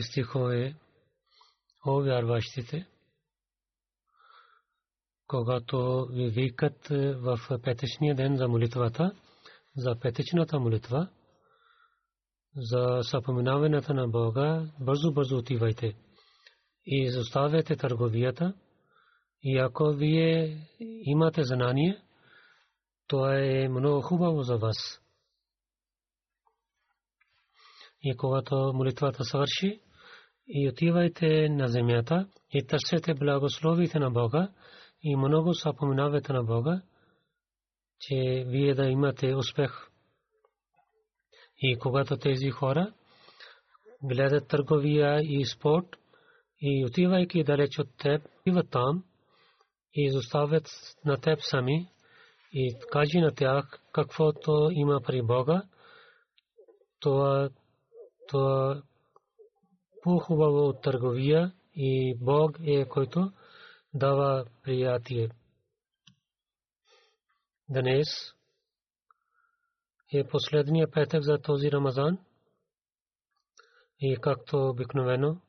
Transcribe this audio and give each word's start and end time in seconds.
12 0.00 0.10
стихове, 0.10 0.66
е 0.66 0.74
о 1.86 2.02
вярващите, 2.02 2.86
когато 5.26 6.06
ви 6.10 6.30
викат 6.30 6.88
в 7.16 7.38
петъчния 7.62 8.14
ден 8.14 8.36
за 8.36 8.48
молитвата, 8.48 9.12
за 9.76 10.00
петъчната 10.00 10.60
молитва, 10.60 11.08
за 12.56 13.00
съпоминаването 13.02 13.94
на 13.94 14.08
Бога, 14.08 14.66
бързо-бързо 14.80 15.36
отивайте 15.36 15.86
и 16.86 17.02
изоставяте 17.02 17.76
търговията. 17.76 18.54
И 19.42 19.58
ако 19.58 19.92
вие 19.92 20.66
имате 21.04 21.44
знание, 21.44 22.02
то 23.06 23.32
е 23.32 23.68
много 23.68 24.02
хубаво 24.02 24.42
за 24.42 24.56
вас. 24.56 24.76
И 28.02 28.16
когато 28.16 28.72
молитвата 28.74 29.24
свърши, 29.24 29.80
и 30.52 30.68
отивайте 30.68 31.48
на 31.48 31.68
земята 31.68 32.28
и 32.50 32.66
търсете 32.66 33.14
благословите 33.14 33.98
на 33.98 34.10
Бога 34.10 34.48
и 35.02 35.16
много 35.16 35.54
съпоминавате 35.54 36.32
на 36.32 36.42
Бога, 36.42 36.82
че 38.00 38.44
вие 38.46 38.74
да 38.74 38.86
имате 38.86 39.34
успех. 39.34 39.70
И 41.58 41.78
когато 41.78 42.16
тези 42.16 42.50
хора 42.50 42.92
гледат 44.02 44.48
търговия 44.48 45.20
и 45.22 45.46
спорт 45.46 45.86
и 46.60 46.84
отивайки 46.86 47.44
далеч 47.44 47.78
от 47.78 47.88
теб, 47.98 48.22
идват 48.46 48.70
там 48.70 49.04
и 49.94 50.04
изоставят 50.04 50.68
на 51.04 51.16
теб 51.20 51.38
сами 51.42 51.88
и 52.52 52.74
кажи 52.92 53.18
на 53.18 53.34
тях 53.34 53.80
каквото 53.92 54.70
има 54.72 55.00
при 55.06 55.22
Бога, 55.22 55.62
това, 57.00 57.50
това 58.28 58.82
по-хубаво 60.02 60.68
от 60.68 60.82
търговия 60.82 61.52
и 61.74 62.14
Бог 62.20 62.58
е 62.64 62.88
който 62.88 63.32
дава 63.94 64.46
приятие. 64.62 65.28
Днес 67.68 68.08
е 70.12 70.28
последния 70.28 70.90
петък 70.90 71.22
за 71.22 71.38
този 71.38 71.72
Рамазан 71.72 72.18
И 74.00 74.16
както 74.20 74.68
обикновено, 74.68 75.40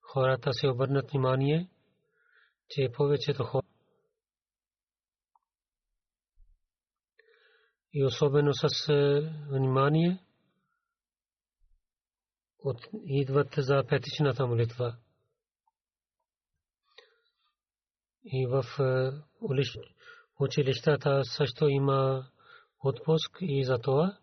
хората 0.00 0.52
се 0.52 0.68
обърнат 0.68 1.10
внимание, 1.10 1.70
че 2.68 2.92
повечето 2.92 3.44
хора 3.44 3.66
и 7.92 8.04
особено 8.04 8.54
с 8.54 8.88
е, 8.88 9.20
внимание 9.50 10.24
идват 13.04 13.48
за 13.58 13.84
петичната 13.88 14.46
молитва. 14.46 14.96
И 18.24 18.46
в 18.46 18.64
е, 18.80 19.10
училищата 20.40 21.24
също 21.24 21.68
има 21.68 22.26
отпуск 22.84 23.38
и 23.40 23.64
за 23.64 23.78
това 23.78 24.18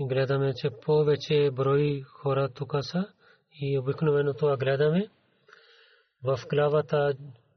гледаме, 0.00 0.54
че 0.54 0.70
повече 0.70 1.50
брой 1.52 2.02
хора 2.02 2.48
тук 2.48 2.72
са 2.80 3.12
и 3.60 3.78
обикновено 3.78 4.34
това 4.34 4.56
гледаме. 4.56 5.08
В 6.24 6.40
главата 6.50 7.14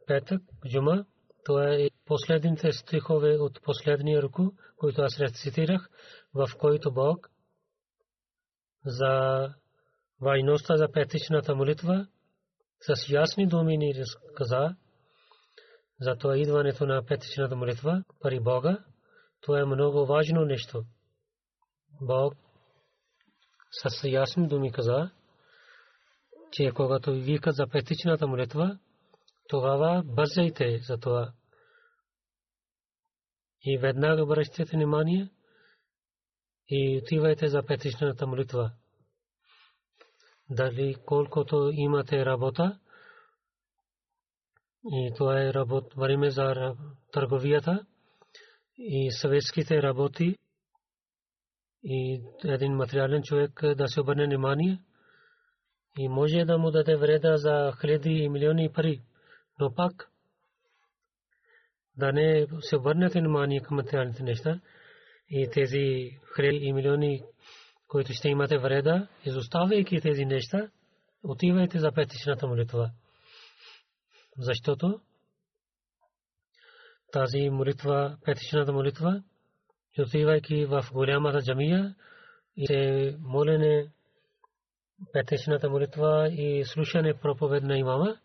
петък, 0.07 0.41
джума, 0.67 1.05
това 1.45 1.73
е 1.73 1.89
последните 2.05 2.71
стихове 2.71 3.37
от 3.37 3.61
последния 3.61 4.21
руку, 4.21 4.51
които 4.77 5.01
аз 5.01 5.19
рецитирах, 5.19 5.89
в 6.33 6.47
който 6.59 6.93
Бог 6.93 7.29
за 8.85 9.53
вайността 10.21 10.77
за 10.77 10.91
петичната 10.91 11.55
молитва 11.55 12.07
с 12.79 13.09
ясни 13.09 13.47
думи 13.47 13.77
ни 13.77 13.93
разказа 13.95 14.75
за 15.99 16.15
това 16.15 16.37
идването 16.37 16.85
на 16.85 17.05
петичната 17.05 17.55
молитва 17.55 18.03
пари 18.21 18.39
Бога. 18.39 18.77
Това 19.41 19.59
е 19.59 19.65
много 19.65 20.05
важно 20.05 20.45
нещо. 20.45 20.83
Бог 22.01 22.33
с 23.71 24.03
ясни 24.03 24.47
думи 24.47 24.71
каза, 24.71 25.11
че 26.51 26.71
когато 26.75 27.11
вика 27.11 27.51
за 27.51 27.67
петичната 27.67 28.27
молитва, 28.27 28.79
тогава 29.47 30.03
бързайте 30.05 30.77
за 30.77 30.97
това. 30.97 31.33
И 33.61 33.77
веднага 33.77 34.23
обръщате 34.23 34.75
внимание 34.77 35.29
и 36.69 37.01
отивайте 37.03 37.47
за 37.47 37.63
петичната 37.63 38.27
молитва. 38.27 38.71
Дали 40.49 40.95
колкото 41.05 41.71
имате 41.73 42.25
работа, 42.25 42.79
и 44.91 45.13
това 45.17 45.41
е 45.41 45.53
работ, 45.53 45.93
време 45.93 46.29
за 46.29 46.75
търговията 47.11 47.85
и 48.77 49.11
съветските 49.11 49.81
работи 49.81 50.37
и 51.83 52.21
един 52.43 52.75
материален 52.75 53.23
човек 53.23 53.61
да 53.75 53.87
се 53.87 54.01
обърне 54.01 54.25
внимание 54.25 54.79
и 55.97 56.09
може 56.09 56.45
да 56.45 56.57
му 56.57 56.71
даде 56.71 56.95
вреда 56.95 57.37
за 57.37 57.73
хиляди 57.81 58.09
и 58.09 58.29
милиони 58.29 58.71
пари, 58.71 59.01
но 59.59 59.73
пак 59.73 60.11
да 61.97 62.11
не 62.11 62.47
се 62.59 62.77
обърнете 62.77 63.19
внимание 63.19 63.61
към 63.61 63.75
материалните 63.75 64.23
неща 64.23 64.59
и 65.29 65.49
тези 65.53 66.09
хиляди 66.35 66.59
и 66.61 66.73
милиони, 66.73 67.23
които 67.87 68.13
ще 68.13 68.29
имате 68.29 68.57
вреда, 68.57 69.07
изоставяйки 69.25 70.01
тези 70.01 70.25
неща, 70.25 70.69
отивайте 71.23 71.79
за 71.79 71.91
петичната 71.91 72.47
молитва. 72.47 72.91
Защото 74.37 74.99
тази 77.11 77.49
молитва, 77.49 78.17
петичната 78.25 78.73
молитва, 78.73 79.23
отивайки 79.99 80.65
в 80.65 80.85
голямата 80.93 81.41
джамия 81.41 81.95
и 82.57 82.67
се 82.67 83.15
молене 83.19 83.87
петичната 85.13 85.69
молитва 85.69 86.29
и 86.31 86.63
слушане 86.65 87.19
проповед 87.19 87.63
на 87.63 87.77
имама 87.77 88.17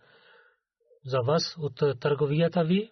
за 1.05 1.19
вас 1.27 1.57
от 1.59 2.01
търговията 2.01 2.65
ви 2.65 2.91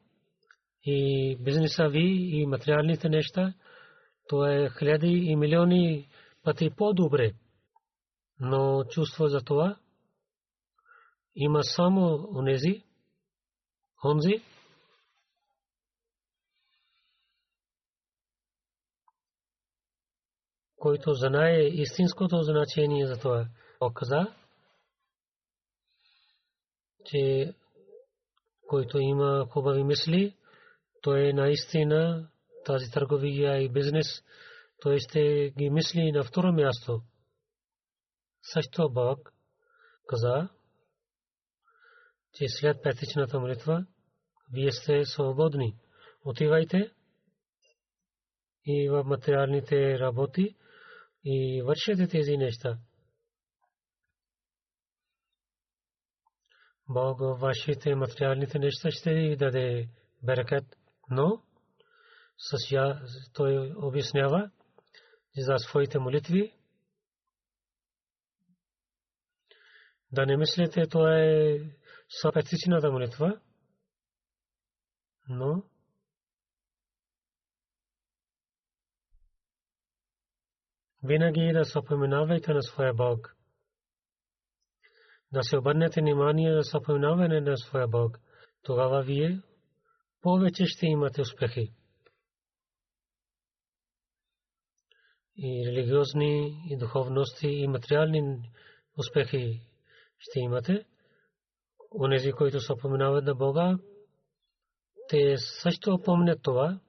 и 0.85 1.37
бизнеса 1.41 1.89
ви 1.89 2.31
и 2.33 2.47
материалните 2.47 3.09
неща, 3.09 3.55
то 4.29 4.47
е 4.47 4.71
хиляди 4.79 5.07
и 5.07 5.37
милиони 5.37 6.09
пъти 6.43 6.71
по-добре. 6.71 7.35
Но 8.41 8.85
чувство 8.85 9.27
за 9.27 9.41
това 9.41 9.77
има 11.35 11.65
само 11.65 12.29
унези, 12.35 12.85
онзи, 14.05 14.43
който 20.77 21.15
знае 21.15 21.61
истинското 21.63 22.43
значение 22.43 23.07
за 23.07 23.19
това. 23.19 23.49
Оказа, 23.81 24.35
че 27.05 27.55
който 28.69 28.99
има 28.99 29.47
хубави 29.51 29.85
мисли, 29.85 30.37
той 31.03 31.29
е 31.29 31.33
наистина 31.33 32.29
тази 32.69 32.91
търговия 32.91 33.63
и 33.63 33.69
бизнес, 33.69 34.07
той 34.81 34.99
ще 34.99 35.51
ги 35.59 35.71
мисли 35.71 36.13
на 36.13 36.25
второ 36.25 36.53
място. 36.53 37.03
Също 38.53 38.91
Бог 38.91 39.33
каза, 40.09 40.49
че 42.35 42.45
след 42.49 42.83
петичната 42.83 43.41
молитва 43.41 43.87
вие 44.53 44.73
сте 44.73 45.05
свободни. 45.05 45.77
Отивайте 46.25 46.93
и 48.65 48.89
в 48.89 49.05
материалните 49.05 49.99
работи 49.99 50.57
и 51.25 51.63
вършете 51.63 52.09
тези 52.09 52.37
неща. 52.37 52.79
Бог 56.89 57.41
вашите 57.41 57.95
материалните 57.95 58.59
неща 58.59 58.91
ще 58.91 59.15
ви 59.15 59.37
даде 59.37 59.89
берекет, 60.23 60.65
но 61.11 61.43
с 62.39 62.71
я 62.71 63.03
той 63.35 63.73
обяснява 63.77 64.51
за 65.37 65.59
своите 65.59 65.99
молитви. 65.99 66.55
Да 70.13 70.27
не 70.27 70.37
мислите, 70.37 70.87
това 70.87 71.19
е 71.19 71.59
съпетичната 72.09 72.91
молитва, 72.93 73.41
но 75.29 75.63
винаги 81.03 81.53
да 81.53 81.65
съпоменавайте 81.65 82.53
на 82.53 82.63
своя 82.63 82.95
Бог. 82.95 83.37
Да 85.33 85.43
се 85.43 85.57
обърнете 85.57 86.01
внимание 86.01 86.51
на 86.51 86.65
съпоменаване 86.65 87.41
на 87.41 87.57
своя 87.57 87.89
Бог. 87.89 88.19
Тогава 88.63 89.03
вие 89.03 89.43
повече 90.21 90.65
ще 90.67 90.87
имате 90.87 91.21
успехи. 91.21 91.78
И 95.39 95.67
религиозни, 95.67 96.63
и 96.71 96.77
духовности, 96.77 97.49
и 97.49 97.67
материални 97.67 98.51
успехи 98.99 99.61
ще 100.19 100.41
имате. 100.41 100.85
Онези, 102.01 102.33
които 102.33 102.61
съпоменават 102.61 103.25
на 103.25 103.35
Бога, 103.35 103.79
те 105.09 105.37
също 105.37 105.99
помнят 106.05 106.43
това, 106.43 106.81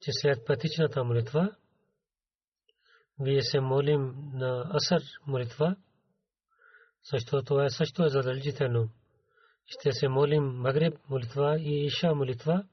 че 0.00 0.10
след 0.12 0.46
пътичната 0.46 1.04
молитва, 1.04 1.56
вие 3.20 3.42
се 3.42 3.60
молим 3.60 4.14
на 4.32 4.70
Асър 4.74 5.02
молитва, 5.26 5.76
също 7.02 7.42
това 7.42 7.64
е 7.64 7.70
също 7.70 8.04
е 8.04 8.08
задължително. 8.08 8.88
Ще 9.66 9.92
се 9.92 10.08
молим 10.08 10.44
Магреб 10.44 10.98
молитва 11.08 11.56
и 11.60 11.84
Иша 11.84 12.14
молитва. 12.14 12.64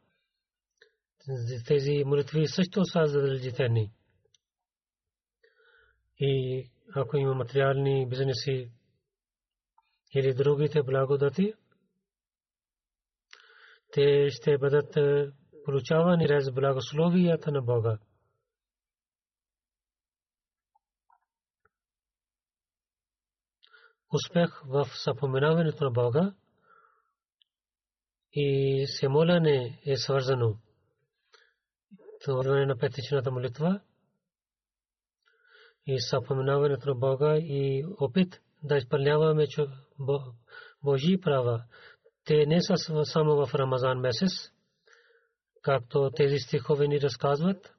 Тези 1.67 2.03
молитви 2.05 2.47
също 2.47 2.85
са 2.85 3.05
задължителни. 3.05 3.91
И 6.19 6.65
ако 6.95 7.17
има 7.17 7.33
материални 7.33 8.09
бизнеси 8.09 8.71
или 10.15 10.33
другите 10.33 10.83
благодати, 10.83 11.53
те 13.91 14.29
ще 14.29 14.57
бъдат 14.57 14.97
получавани 15.65 16.27
през 16.27 16.51
благословията 16.51 17.51
на 17.51 17.61
Бога. 17.61 17.97
Успех 24.13 24.61
в 24.65 24.87
съпоменаването 25.03 25.83
на 25.83 25.91
Бога 25.91 26.33
и 28.33 28.85
се 28.87 29.07
моляне 29.07 29.81
е 29.85 29.97
свързано. 29.97 30.57
Това 32.23 32.65
на 32.65 32.77
петичната 32.77 33.31
молитва 33.31 33.81
и 35.93 35.99
съпоменаването 35.99 36.89
на 36.89 36.95
Бога 36.95 37.37
и 37.37 37.85
опит 37.99 38.41
да 38.63 38.77
изпълняваме 38.77 39.47
Божи 40.83 41.21
права. 41.21 41.63
Те 42.25 42.45
не 42.45 42.61
са 42.61 43.05
само 43.05 43.45
в 43.45 43.55
Рамазан 43.55 43.99
месец, 43.99 44.31
както 45.61 46.11
тези 46.15 46.39
стихове 46.39 46.87
ни 46.87 47.01
разказват. 47.01 47.73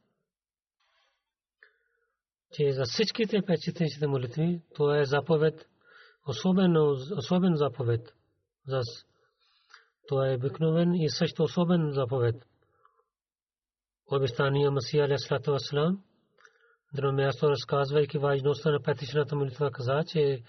че 2.52 2.72
за 2.72 2.82
всичките 2.84 3.42
печетниците 3.46 4.06
молитви, 4.06 4.62
това 4.74 5.00
е 5.00 5.04
заповед, 5.04 5.66
особено, 6.26 6.96
особен 7.16 7.56
заповед. 7.56 8.14
За 8.66 8.80
това 10.08 10.30
е 10.30 10.34
обикновен 10.34 10.94
и 10.94 11.10
също 11.10 11.42
особен 11.42 11.90
заповед. 11.92 12.46
Обещания 14.12 14.70
Масия 14.70 15.04
Алейхиссалату 15.04 15.52
Вассалам, 15.52 16.02
друго 16.94 17.12
място 17.12 17.50
разказвайки 17.50 18.18
важността 18.18 18.70
на 18.70 18.82
петичната 18.82 19.36
молитва, 19.36 19.70
каза, 19.70 20.04
че 20.06 20.42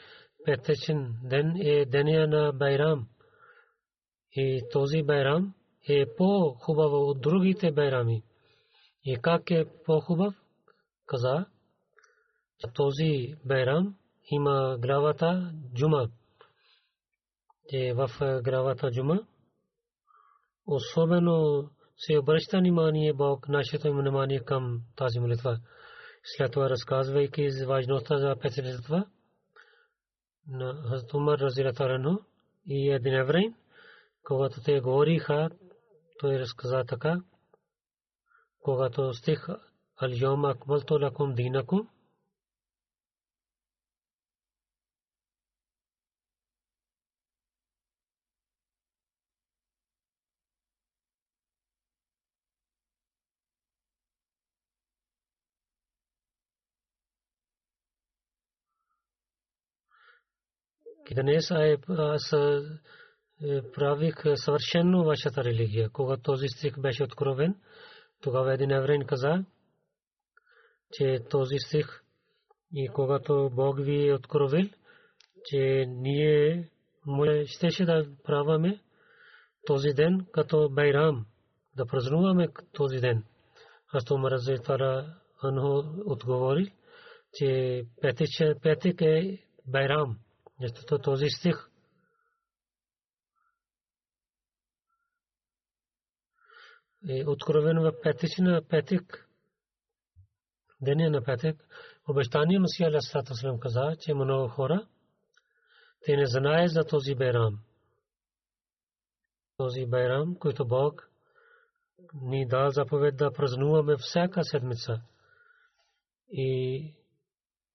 петичен 0.46 1.16
ден 1.24 1.56
е 1.62 1.86
деня 1.86 2.28
на 2.28 2.52
Байрам. 2.54 3.08
И 4.36 4.62
този 4.72 5.04
Байрам 5.04 5.54
е 5.90 6.06
по-хубав 6.18 6.92
от 6.94 7.22
другите 7.22 7.72
Байрами. 7.72 8.24
И 9.06 9.18
как 9.22 9.52
е 9.52 9.66
по-хубав? 9.86 10.36
Каза, 11.06 11.46
този 12.74 13.36
Байрам 13.46 13.96
има 14.32 14.78
главата 14.80 15.54
Джума. 15.74 16.10
Е 17.74 17.94
в 17.94 18.10
главата 18.44 18.92
Джума. 18.92 19.20
Особено 20.68 21.70
се 21.98 22.20
обръща 22.20 22.58
внимание 22.58 23.14
Бог, 23.14 23.50
нашето 23.50 23.94
внимание 23.94 24.40
към 24.40 24.82
тази 24.96 25.20
молитва. 25.20 25.60
След 26.24 26.52
това 26.52 26.70
разказвайки 26.70 27.52
за 27.52 27.68
важността 27.68 28.18
за 28.18 28.36
петилитва 28.42 29.06
на 30.48 30.84
Хазрат 30.90 31.14
Умар 31.14 31.40
Разилатарано 31.40 32.20
и 32.68 32.92
един 32.92 33.14
еврейн, 33.14 33.56
когато 34.24 34.64
те 34.64 34.80
говориха, 34.80 35.50
той 36.20 36.40
разказа 36.40 36.84
така, 36.88 37.22
когато 38.62 39.14
стих 39.14 39.48
Al-Yawma 40.02 40.54
akmaltu 40.54 40.98
lakum 40.98 41.34
dinakum 61.10 61.24
днес 61.24 61.52
аз 61.90 62.30
правих 63.74 64.16
съвършено 64.36 65.04
вашата 65.04 65.44
религия. 65.44 65.90
Когато 65.90 66.22
този 66.22 66.48
стих 66.48 66.80
беше 66.80 67.04
откровен, 67.04 67.56
тогава 68.22 68.54
един 68.54 68.72
еврейн 68.72 69.06
каза, 69.06 69.46
че 70.92 71.20
този 71.30 71.56
стих 71.58 72.02
и 72.74 72.88
когато 72.88 73.50
Бог 73.54 73.80
ви 73.80 74.08
е 74.08 74.14
откровил, 74.14 74.70
че 75.46 75.86
ние 75.88 76.70
щеше 77.46 77.86
да 77.86 78.08
праваме 78.24 78.80
този 79.66 79.90
ден 79.94 80.26
като 80.34 80.70
Байрам, 80.70 81.26
да 81.78 81.86
празнуваме 81.86 82.48
този 82.74 82.98
ден. 82.98 83.24
Аз 83.94 84.06
то 84.06 84.18
мразе 84.18 84.56
тара 84.58 85.16
отговори, 86.06 86.74
че 87.34 87.84
петък 88.62 89.02
е 89.02 89.40
Байрам. 89.68 90.18
Защото 90.62 91.00
този 91.00 91.30
стих 91.30 91.70
е 97.10 97.24
откровен 97.28 97.80
в 97.80 97.94
петична 98.04 98.62
петък, 98.70 99.30
деня 100.82 101.10
на 101.10 101.24
петък. 101.24 101.68
Обещание 102.08 102.60
Масия 102.60 102.88
Алясалату 102.88 103.60
каза, 103.60 103.96
че 104.00 104.14
много 104.14 104.48
хора 104.48 104.88
те 106.06 106.18
не 106.18 106.26
знаят 106.26 106.72
за 106.72 106.84
този 106.84 107.16
Байрам. 107.16 107.60
Този 109.58 109.86
Байрам, 109.86 110.36
който 110.36 110.68
Бог 110.68 111.10
ни 112.14 112.48
дал 112.48 112.70
заповед 112.70 113.18
да 113.18 113.32
празнуваме 113.32 113.98
всяка 113.98 114.44
седмица 114.44 115.02
и 116.32 116.94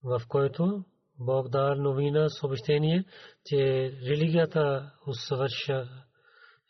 в 0.03 0.23
който 0.29 0.85
Бог 1.19 1.49
дал 1.49 1.75
новина 1.75 2.29
съобщение, 2.29 3.05
че 3.45 3.57
религията 4.03 4.93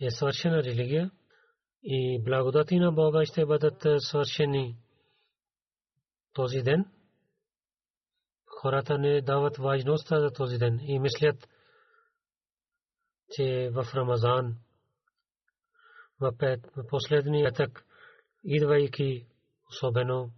е 0.00 0.10
свършена 0.10 0.62
религия 0.62 1.10
и 1.82 2.22
благодати 2.24 2.78
на 2.78 2.92
Бога 2.92 3.24
ще 3.24 3.46
бъдат 3.46 3.86
свършени 3.98 4.76
този 6.32 6.62
ден. 6.62 6.84
Хората 8.46 8.98
не 8.98 9.20
дават 9.20 9.56
важност 9.56 10.08
за 10.08 10.30
този 10.30 10.58
ден 10.58 10.80
и 10.82 10.98
мислят, 10.98 11.48
че 13.30 13.70
в 13.72 13.86
Рамазан, 13.94 14.56
в 16.20 16.32
последния 16.90 17.50
петък, 17.50 17.84
идвайки 18.44 19.26
особено, 19.68 20.30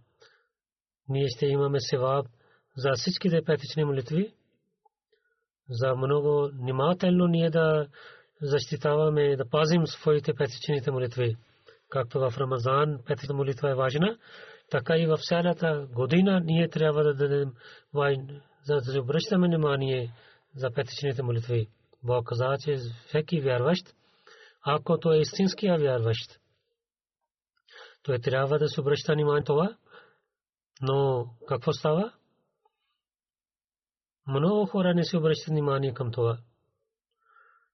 ние 1.09 1.27
ще 1.27 1.45
имаме 1.45 1.79
севаб 1.79 2.27
за 2.79 2.91
всичките 2.95 3.41
петични 3.45 3.83
молитви, 3.83 4.33
за 5.69 5.95
много 5.95 6.49
внимателно 6.53 7.27
ние 7.27 7.49
да 7.49 7.87
защитаваме, 8.41 9.35
да 9.35 9.49
пазим 9.49 9.87
своите 9.87 10.33
петичните 10.33 10.91
молитви. 10.91 11.37
Както 11.89 12.19
в 12.19 12.33
Рамазан 12.37 12.99
петичната 13.05 13.33
молитва 13.33 13.69
е 13.71 13.75
важна, 13.75 14.17
така 14.71 14.97
и 14.97 15.05
в 15.05 15.17
цялата 15.17 15.87
година 15.93 16.41
ние 16.43 16.69
трябва 16.69 17.03
да 17.03 17.13
дадем 17.13 17.53
за 18.63 18.93
да 18.93 19.01
обръщаме 19.01 19.47
внимание 19.47 20.13
за 20.55 20.71
петичните 20.71 21.23
молитви. 21.23 21.67
Бог 22.03 22.27
каза, 22.27 22.57
че 22.63 22.77
всеки 23.07 23.41
вярващ, 23.41 23.95
ако 24.65 24.99
той 24.99 25.17
е 25.17 25.21
истинския 25.21 25.77
вярващ, 25.77 26.39
той 28.03 28.19
трябва 28.19 28.59
да 28.59 28.69
се 28.69 28.81
обръща 28.81 29.13
внимание 29.13 29.43
това, 29.43 29.77
но 30.81 31.29
какво 31.47 31.73
става? 31.73 32.13
Много 34.29 34.65
хора 34.65 34.93
не 34.93 35.03
се 35.03 35.17
обръщат 35.17 35.47
внимание 35.47 35.93
към 35.93 36.11
това. 36.11 36.37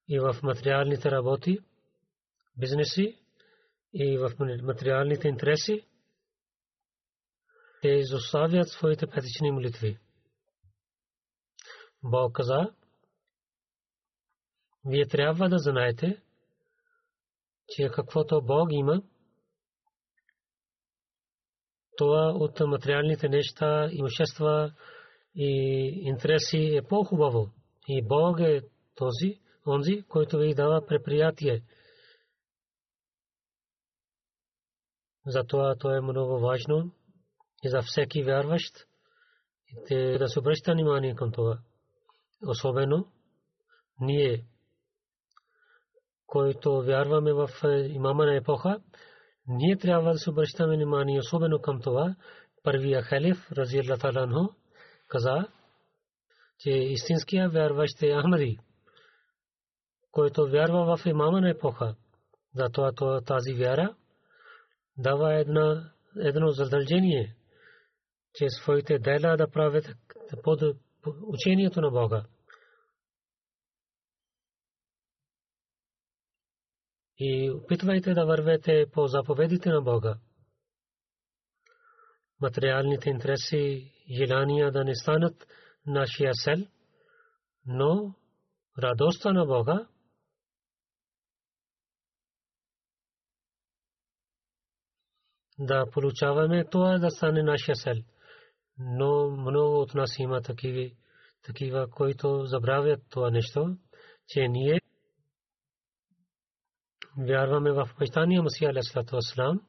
И 0.07 0.19
в 0.19 0.35
материалните 0.43 1.11
работи, 1.11 1.59
бизнеси, 2.57 3.19
и 3.93 4.17
в 4.17 4.31
материалните 4.63 5.27
интереси, 5.27 5.87
те 7.81 7.87
изоставят 7.87 8.69
своите 8.69 9.07
петични 9.07 9.51
молитви. 9.51 9.99
Бог 12.03 12.35
каза, 12.35 12.73
вие 14.85 15.07
трябва 15.07 15.49
да 15.49 15.57
знаете, 15.57 16.21
че 17.69 17.89
каквото 17.89 18.41
Бог 18.41 18.69
има, 18.71 19.01
това 21.97 22.31
от 22.35 22.59
материалните 22.59 23.29
неща, 23.29 23.89
имущества, 23.91 24.73
и 25.35 25.87
интереси 26.03 26.57
е 26.57 26.81
по-хубаво. 26.81 27.51
И 27.87 28.01
Бог 28.01 28.39
е 28.39 28.61
този, 28.95 29.39
онзи, 29.67 30.03
който 30.09 30.37
ви 30.37 30.53
дава 30.53 30.85
предприятие. 30.85 31.63
Затова 35.25 35.75
то 35.75 35.95
е 35.95 36.01
много 36.01 36.39
важно 36.39 36.91
и 37.63 37.69
за 37.69 37.81
всеки 37.81 38.23
вярващ 38.23 38.87
и 39.89 40.17
да 40.17 40.27
се 40.27 40.39
обръща 40.39 40.73
внимание 40.73 41.15
към 41.15 41.31
това. 41.31 41.59
Особено 42.47 43.11
ние, 43.99 44.45
които 46.25 46.81
вярваме 46.81 47.33
в 47.33 47.49
имама 47.89 48.25
на 48.25 48.35
епоха, 48.35 48.81
ние 49.47 49.77
трябва 49.77 50.11
да 50.11 50.17
се 50.17 50.29
обръщаме 50.29 50.75
внимание 50.75 51.19
особено 51.19 51.59
към 51.61 51.81
това. 51.81 52.15
Първия 52.63 53.01
халиф, 53.01 53.51
рази 53.51 53.77
Аллах 53.77 53.99
каза, 55.15 55.47
че 56.59 56.69
истинския 56.69 57.49
вярващ 57.49 58.01
е 58.01 58.21
Ахмади, 58.21 58.59
който 60.11 60.49
вярва 60.49 60.97
в 60.97 61.05
имама 61.05 61.41
на 61.41 61.49
епоха. 61.49 61.95
Затова 62.55 63.21
тази 63.21 63.53
вяра 63.53 63.95
дава 64.97 65.33
една, 65.33 65.93
едно 66.19 66.51
задължение, 66.51 67.35
че 68.33 68.49
своите 68.49 68.99
дела 68.99 69.37
да 69.37 69.51
правят 69.51 69.85
под 70.43 70.61
учението 71.21 71.81
на 71.81 71.91
Бога. 71.91 72.25
И 77.17 77.51
опитвайте 77.51 78.13
да 78.13 78.25
вървете 78.25 78.85
по 78.91 79.07
заповедите 79.07 79.69
на 79.69 79.81
Бога. 79.81 80.17
Материалните 82.41 83.09
интереси 83.09 83.94
желания 84.11 84.71
да 84.71 84.83
не 84.83 84.95
станат 84.95 85.47
нашия 85.85 86.31
сел, 86.33 86.57
но 87.65 88.15
радостта 88.79 89.33
на 89.33 89.45
Бога 89.45 89.87
да 95.59 95.85
получаваме 95.91 96.65
това 96.65 96.97
да 96.97 97.11
стане 97.11 97.43
нашия 97.43 97.75
сел. 97.75 97.95
но 98.77 99.29
много 99.31 99.81
от 99.81 99.93
нас 99.93 100.19
има 100.19 100.41
такива, 100.41 100.91
такива 101.43 101.89
които 101.89 102.45
забравят 102.45 103.03
това 103.09 103.29
нещо, 103.29 103.77
че 104.27 104.47
ние 104.47 104.81
вярваме 107.17 107.71
в 107.71 107.89
почитания 107.97 108.43
Масия 108.43 108.69
Алейхиссалату 108.69 109.15
Вассалам. 109.15 109.67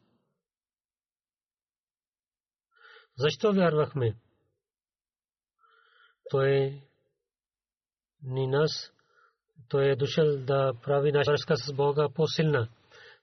Защо 3.18 3.52
вярвахме? 3.52 4.16
Той 6.30 6.82
ни 8.22 8.46
нас, 8.46 8.92
той 9.68 9.84
е 9.84 9.96
дошъл 9.96 10.36
да 10.36 10.72
прави 10.82 11.12
наша 11.12 11.30
връзка 11.30 11.56
с 11.56 11.72
Бога 11.72 12.08
по-силна. 12.14 12.68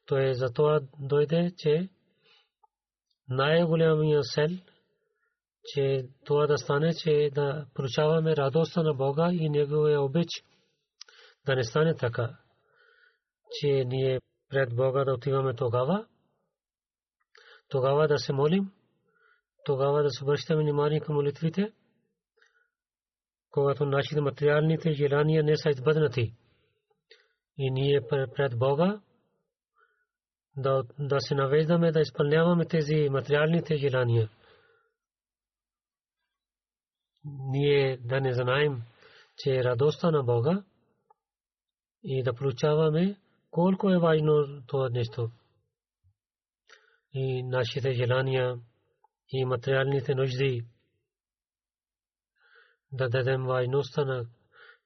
Той 0.06 0.30
е 0.30 0.34
за 0.34 0.54
това 0.54 0.82
дойде, 1.00 1.52
че 1.58 1.90
най-голямия 3.30 4.24
сел, 4.24 4.50
че 5.66 6.06
това 6.26 6.48
да 6.48 6.58
стане, 6.58 6.94
че 6.94 7.30
да 7.36 7.66
получаваме 7.74 8.36
радостта 8.36 8.84
на 8.84 8.94
Бога 8.94 9.30
и 9.34 9.50
Неговия 9.50 10.02
обич. 10.02 10.30
Да 11.46 11.56
не 11.56 11.64
стане 11.64 11.96
така, 11.96 12.38
че 13.52 13.68
ние 13.86 14.20
пред 14.50 14.76
Бога 14.76 15.04
да 15.04 15.14
отиваме 15.14 15.54
тогава, 15.54 16.06
тогава 17.70 18.08
да 18.08 18.18
се 18.18 18.34
молим, 18.34 18.72
тогава 19.66 20.04
да 20.04 20.10
се 20.10 20.24
обръщаме 20.24 20.64
внимание 20.64 21.00
към 21.00 21.16
молитвите, 21.16 21.74
когато 23.54 23.86
нашите 23.86 24.22
материалните 24.22 24.94
желания 24.94 25.44
не 25.44 25.58
са 25.58 25.70
избъднати. 25.70 26.34
И 27.58 27.72
ние 27.72 28.02
пред 28.36 28.58
Бога 28.58 29.02
да, 30.58 30.84
да 31.00 31.20
се 31.20 31.36
навеждаме 31.36 31.92
да 31.92 32.02
изпълняваме 32.02 32.66
тези 32.66 33.10
материалните 33.10 33.76
желания. 33.76 34.30
Ние 37.26 37.98
да 37.98 38.22
не 38.22 38.34
знаем, 38.34 38.82
че 39.38 39.56
е 39.56 39.64
радостта 39.64 40.12
на 40.12 40.24
Бога 40.24 40.64
и 42.04 42.24
да 42.24 42.34
получаваме 42.34 43.18
колко 43.52 43.90
е 43.90 44.00
важно 44.00 44.64
това 44.68 44.90
нещо. 44.90 45.32
И 47.14 47.44
нашите 47.44 47.94
желания 47.94 48.60
и 49.30 49.46
материалните 49.46 50.16
нужди 50.16 50.66
да 52.94 53.10
дадем 53.10 53.46
важността 53.46 54.06
на 54.06 54.26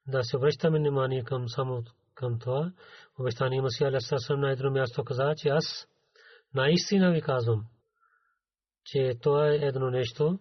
да 0.08 0.24
се 0.24 0.38
обръщаме 0.38 0.80
внимание 0.80 1.24
към 1.24 1.50
само 1.50 1.84
към 2.16 2.40
това. 2.40 2.72
Обещание 3.20 3.62
Масия 3.62 3.88
Алейхиссалам 3.88 4.42
на 4.42 4.52
едно 4.52 4.72
място 4.72 5.04
каза, 5.04 5.34
че 5.38 5.50
аз 5.50 5.88
наистина 6.54 7.12
ви 7.12 7.22
казвам, 7.22 7.66
че 8.86 9.14
това 9.22 9.48
е 9.48 9.56
едно 9.56 9.90
нещо, 9.90 10.40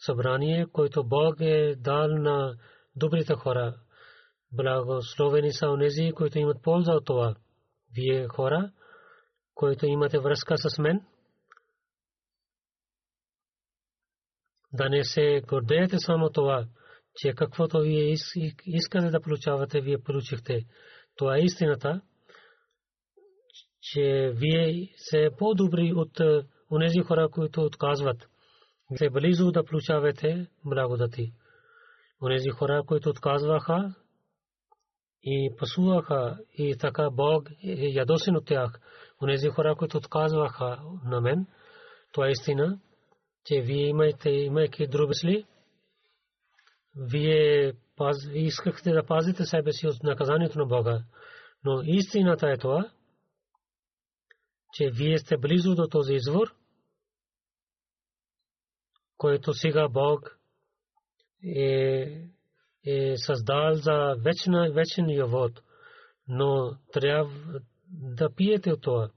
събрание, 0.00 0.66
което 0.72 1.04
Бог 1.04 1.36
е 1.40 1.74
дал 1.76 2.08
на 2.08 2.54
добрите 2.96 3.34
хора. 3.34 3.76
Благословени 4.52 5.52
са 5.52 5.68
онези, 5.68 6.12
които 6.16 6.38
имат 6.38 6.62
полза 6.62 6.92
от 6.92 7.04
това. 7.04 7.34
Вие 7.94 8.28
хора, 8.28 8.70
които 9.54 9.86
имате 9.86 10.18
връзка 10.18 10.58
с 10.58 10.78
мен, 10.78 11.00
да 14.72 14.88
не 14.88 15.04
се 15.04 15.42
гордеете 15.48 15.98
само 15.98 16.30
това, 16.30 16.66
че 17.16 17.32
каквото 17.32 17.80
вие 17.80 18.14
искате 18.66 19.10
да 19.10 19.20
получавате, 19.20 19.80
вие 19.80 19.98
получихте. 19.98 20.60
Това 21.16 21.36
е 21.36 21.40
истината, 21.40 22.00
че 23.82 24.32
вие 24.34 24.88
се 24.96 25.28
по-добри 25.38 25.92
от 25.96 26.20
онези 26.70 27.00
хора, 27.00 27.28
които 27.28 27.62
отказват. 27.62 28.28
Се 28.96 29.10
близо 29.10 29.52
да 29.52 29.64
получавате 29.64 30.46
благодати. 30.64 31.32
Онези 32.22 32.48
хора, 32.48 32.82
които 32.86 33.10
отказваха 33.10 33.94
и 35.22 35.50
пасуваха 35.58 36.38
и 36.58 36.76
така 36.76 37.10
Бог 37.10 37.50
е 37.50 37.88
ядосен 37.88 38.36
от 38.36 38.46
тях. 38.46 38.80
Онези 39.22 39.48
хора, 39.48 39.74
които 39.76 39.98
отказваха 39.98 40.82
на 41.04 41.20
мен, 41.20 41.46
това 42.12 42.28
е 42.28 42.30
истина, 42.30 42.80
че 43.44 43.60
вие 43.60 43.86
имате, 43.86 44.30
имайки 44.30 44.86
други 44.86 45.14
сли, 45.14 45.46
вие 46.96 47.72
искахте 48.34 48.92
да 48.92 49.06
пазите 49.06 49.44
себе 49.44 49.72
си 49.72 49.86
от 49.86 50.02
наказанието 50.02 50.58
на 50.58 50.66
Бога. 50.66 51.04
Но 51.64 51.82
истината 51.84 52.50
е 52.50 52.58
това, 52.58 52.90
че 54.72 54.90
вие 54.90 55.18
сте 55.18 55.36
близо 55.36 55.74
до 55.74 55.88
този 55.88 56.14
извор, 56.14 56.54
който 59.16 59.52
сега 59.52 59.88
Бог 59.88 60.38
е, 61.44 62.28
е 62.86 63.16
създал 63.16 63.74
за 63.74 64.14
вечна, 64.24 64.70
вечен 64.72 65.26
вод. 65.26 65.62
Но 66.28 66.78
трябва 66.92 67.30
да 67.88 68.34
пиете 68.34 68.72
от 68.72 68.82
това. 68.82 69.10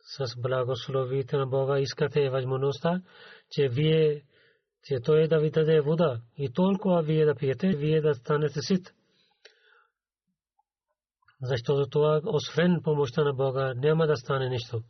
С 0.00 0.40
благословите 0.40 1.36
на 1.36 1.46
Бога 1.46 1.78
искате 1.78 2.30
възможността, 2.30 3.02
че 3.50 3.68
вие 3.68 4.22
че 4.88 5.00
той 5.04 5.28
да 5.28 5.38
ви 5.38 5.50
даде 5.50 5.80
вода 5.80 6.20
и 6.38 6.52
толкова 6.52 7.02
вие 7.02 7.24
да 7.24 7.34
пиете, 7.34 7.68
вие 7.68 8.00
да 8.00 8.14
станете 8.14 8.60
сит. 8.60 8.92
Защото 11.42 11.90
това, 11.90 12.20
освен 12.24 12.80
помощта 12.84 13.24
на 13.24 13.32
Бога, 13.32 13.74
няма 13.76 14.06
да 14.06 14.16
стане 14.16 14.48
нищо. 14.48 14.82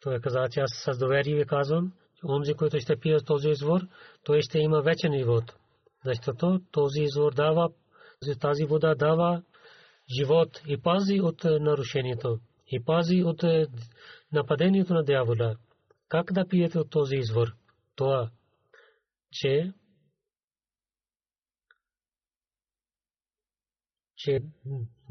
Той 0.00 0.20
каза, 0.20 0.48
че 0.50 0.60
аз 0.60 0.70
с 0.84 0.98
доверие 0.98 1.36
ви 1.36 1.46
казвам, 1.46 1.92
че 2.16 2.26
онзи, 2.26 2.54
който 2.54 2.80
ще 2.80 2.96
пие 2.96 3.20
този 3.20 3.48
извор, 3.48 3.80
той 4.24 4.42
ще 4.42 4.58
има 4.58 4.82
вечен 4.82 5.18
живот. 5.18 5.44
Защото 6.04 6.60
този 6.70 7.02
извор 7.02 7.34
дава, 7.34 7.68
тази 8.40 8.64
вода 8.64 8.94
дава 8.94 9.42
живот 10.18 10.62
и 10.66 10.82
пази 10.82 11.20
от 11.20 11.44
нарушението, 11.44 12.38
и 12.66 12.84
пази 12.84 13.22
от 13.22 13.44
нападението 14.32 14.94
на 14.94 15.04
дявола. 15.04 15.56
Как 16.08 16.32
да 16.32 16.48
пиете 16.48 16.78
от 16.78 16.90
този 16.90 17.16
извор? 17.16 17.54
Това 17.96 18.30
че 19.32 19.72
че 24.16 24.40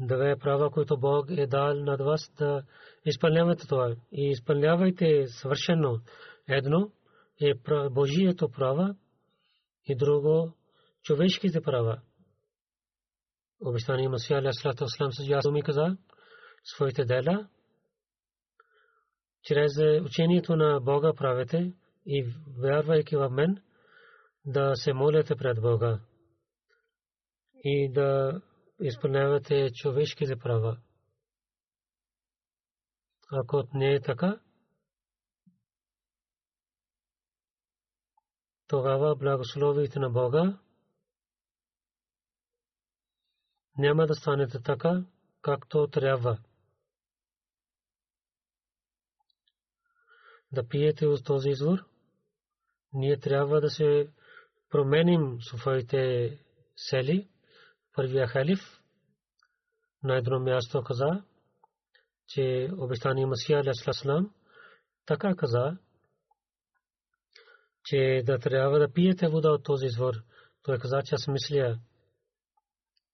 две 0.00 0.36
права, 0.38 0.70
които 0.70 0.98
Бог 0.98 1.30
е 1.30 1.46
дал 1.46 1.74
над 1.74 2.00
вас, 2.00 2.32
да 2.38 2.62
изпълнявате 3.04 3.66
това. 3.66 3.96
И 4.12 4.30
изпълнявайте 4.30 5.26
съвършено. 5.26 6.00
Едно 6.48 6.92
е 7.40 7.54
Божието 7.90 8.48
права 8.48 8.96
и 9.84 9.96
друго 9.96 10.54
човешките 11.02 11.60
права. 11.60 12.00
Обещание 13.60 14.08
Масия 14.08 14.38
Алясалата 14.38 14.84
Аслам 14.84 15.12
с 15.12 15.28
ясно 15.28 15.52
ми 15.52 15.62
каза 15.62 15.96
своите 16.64 17.04
дела. 17.04 17.48
Чрез 19.42 19.72
учението 20.04 20.56
на 20.56 20.80
Бога 20.80 21.12
правете 21.16 21.72
и 22.06 22.34
вярвайки 22.58 23.16
в 23.16 23.30
мен, 23.30 23.62
да 24.44 24.76
се 24.76 24.92
молите 24.92 25.36
пред 25.36 25.60
Бога 25.60 26.00
и 27.64 27.92
да 27.92 28.40
изпълнявате 28.80 29.70
човешките 29.74 30.36
права. 30.36 30.78
Ако 33.32 33.68
не 33.74 33.94
е 33.94 34.00
така, 34.00 34.40
тогава 38.66 39.16
благословите 39.16 39.98
на 39.98 40.10
Бога 40.10 40.58
няма 43.78 44.06
да 44.06 44.14
станете 44.14 44.62
така, 44.62 45.04
както 45.42 45.88
трябва. 45.88 46.38
Да 50.52 50.68
пиете 50.68 51.06
от 51.06 51.24
този 51.24 51.48
извор, 51.48 51.91
ние 52.92 53.20
трябва 53.20 53.60
да 53.60 53.70
се 53.70 54.08
променим 54.70 55.38
своите 55.40 56.32
сели. 56.76 57.28
Първия 57.94 58.26
халиф 58.26 58.60
на 60.02 60.16
едно 60.16 60.40
място 60.40 60.82
каза, 60.82 61.24
че 62.28 62.70
обещания 62.78 63.26
Масия 63.26 63.60
Алясалам 63.60 64.34
така 65.06 65.34
каза, 65.34 65.78
че 67.84 68.22
да 68.26 68.38
трябва 68.38 68.78
да 68.78 68.92
пиете 68.92 69.28
вода 69.28 69.50
от 69.50 69.64
този 69.64 69.86
извор. 69.86 70.14
Той 70.62 70.78
каза, 70.78 71.02
че 71.04 71.14
аз 71.14 71.28
мисля, 71.28 71.78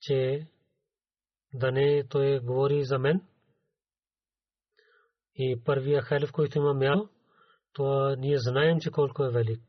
че 0.01 0.47
да 1.55 1.73
не 1.73 2.09
той 2.09 2.41
говори 2.41 2.85
за 2.85 2.99
мен. 2.99 3.27
И 5.35 5.63
първия 5.65 6.03
халиф, 6.03 6.33
който 6.33 6.59
има 6.59 6.75
място, 6.75 7.09
то 7.73 8.17
ние 8.19 8.39
знаем, 8.39 8.81
че 8.81 8.91
колко 8.91 9.25
е 9.25 9.31
велик. 9.31 9.68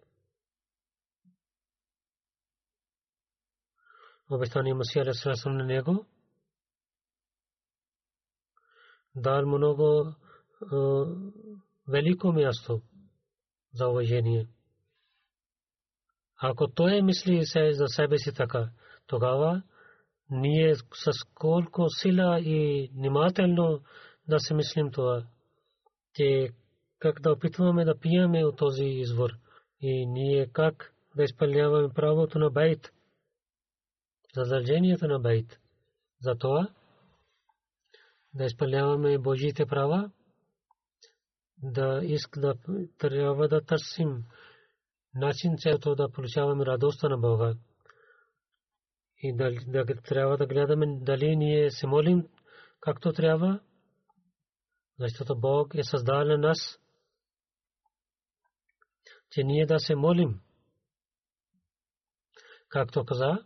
Обещание 4.30 4.74
Масия 4.74 5.02
Алейхиссалам 5.02 5.58
на 5.58 5.66
него. 5.66 6.06
Дал 9.16 9.46
много 9.46 10.16
велико 11.88 12.32
място 12.32 12.82
за 13.74 13.88
уважение. 13.88 14.48
Ако 16.42 16.68
той 16.68 17.02
мисли 17.02 17.46
се 17.46 17.72
за 17.74 17.88
себе 17.88 18.18
си 18.18 18.34
така, 18.34 18.70
тогава 19.08 19.64
ние 20.30 20.76
с 20.76 21.12
колко 21.34 21.90
сила 21.90 22.40
и 22.40 22.92
внимателно 22.94 23.82
да 24.28 24.40
се 24.40 24.54
мислим 24.54 24.92
това, 24.92 25.24
че 26.14 26.50
как 27.00 27.22
да 27.22 27.32
опитваме 27.32 27.86
да 27.86 28.00
пиеме 28.00 28.46
от 28.46 28.58
този 28.58 28.84
извор 28.84 29.30
и 29.82 30.06
ние 30.06 30.48
как 30.48 30.94
да 31.16 31.24
изпълняваме 31.24 31.94
правото 31.94 32.40
на 32.40 32.50
байт, 32.50 32.92
задължението 34.36 35.08
на 35.08 35.20
байт. 35.20 35.60
Затова 36.22 36.68
да 38.34 38.46
изпълняваме 38.46 39.18
Божиите 39.18 39.66
права, 39.66 40.12
да 41.64 42.02
иск 42.04 42.40
да 42.40 42.56
трябва 42.98 43.48
да 43.48 43.66
търсим 43.66 44.24
начин, 45.16 45.56
чето 45.58 45.96
да 45.96 46.12
получаваме 46.12 46.66
радостта 46.66 47.10
на 47.10 47.18
Бога. 47.18 47.56
И 49.18 49.36
да, 49.36 49.52
да 49.68 49.86
трябва 50.02 50.38
да 50.38 50.48
гледаме 50.48 50.86
дали 51.02 51.36
ние 51.36 51.72
се 51.72 51.88
молим 51.88 52.28
както 52.80 53.14
трябва, 53.14 53.60
защото 55.00 55.40
Бог 55.40 55.76
е 55.76 55.84
създал 55.84 56.38
нас, 56.38 56.80
че 59.32 59.44
ние 59.44 59.66
да 59.66 59.80
се 59.80 59.96
молим. 59.96 60.42
Както 62.70 63.06
каза, 63.06 63.46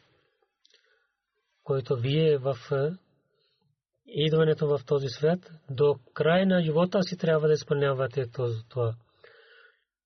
който 1.63 1.95
вие 1.95 2.37
в 2.37 2.57
е, 2.71 2.91
идването 4.05 4.67
в 4.67 4.85
този 4.85 5.07
свят, 5.07 5.51
до 5.69 5.99
края 6.13 6.45
на 6.45 6.61
живота 6.61 7.03
си 7.03 7.17
трябва 7.17 7.47
да 7.47 7.53
изпълнявате 7.53 8.25
това. 8.69 8.95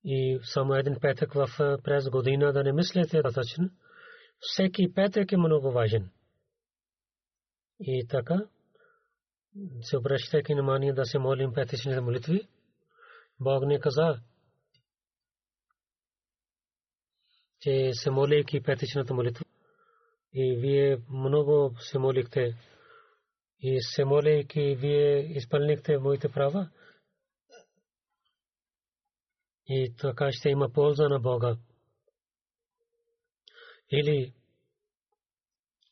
И 0.03 0.39
само 0.43 0.75
един 0.75 0.95
петък 1.01 1.33
в 1.33 1.49
е, 1.59 1.81
през 1.83 2.09
година 2.09 2.53
да 2.53 2.63
не 2.63 2.73
мислите 2.73 3.21
достатъчно. 3.21 3.69
Всеки 4.39 4.93
петък 4.93 5.31
е 5.31 5.37
много 5.37 5.71
важен. 5.71 6.09
И 7.79 8.07
така, 8.09 8.41
се 9.81 9.97
обръщайки 9.97 10.53
внимание 10.53 10.93
да 10.93 11.05
се 11.05 11.19
молим 11.19 11.53
петъчните 11.53 12.01
молитви, 12.01 12.47
Бог 13.39 13.65
не 13.65 13.79
каза, 13.79 14.19
че 17.59 17.91
се 17.93 18.11
молейки 18.11 18.63
петъчната 18.63 19.13
молитва, 19.13 19.45
и 20.35 20.55
вие 20.55 20.97
много 21.09 21.75
се 21.79 21.99
молихте 21.99 22.57
и 23.59 23.81
се 23.81 24.05
молейки 24.05 24.75
вие 24.75 25.19
изпълнихте 25.19 25.97
моите 25.97 26.29
права 26.29 26.69
и 29.67 29.93
така 29.97 30.31
ще 30.31 30.49
има 30.49 30.69
полза 30.69 31.09
на 31.09 31.19
Бога. 31.19 31.57
Или 33.91 34.33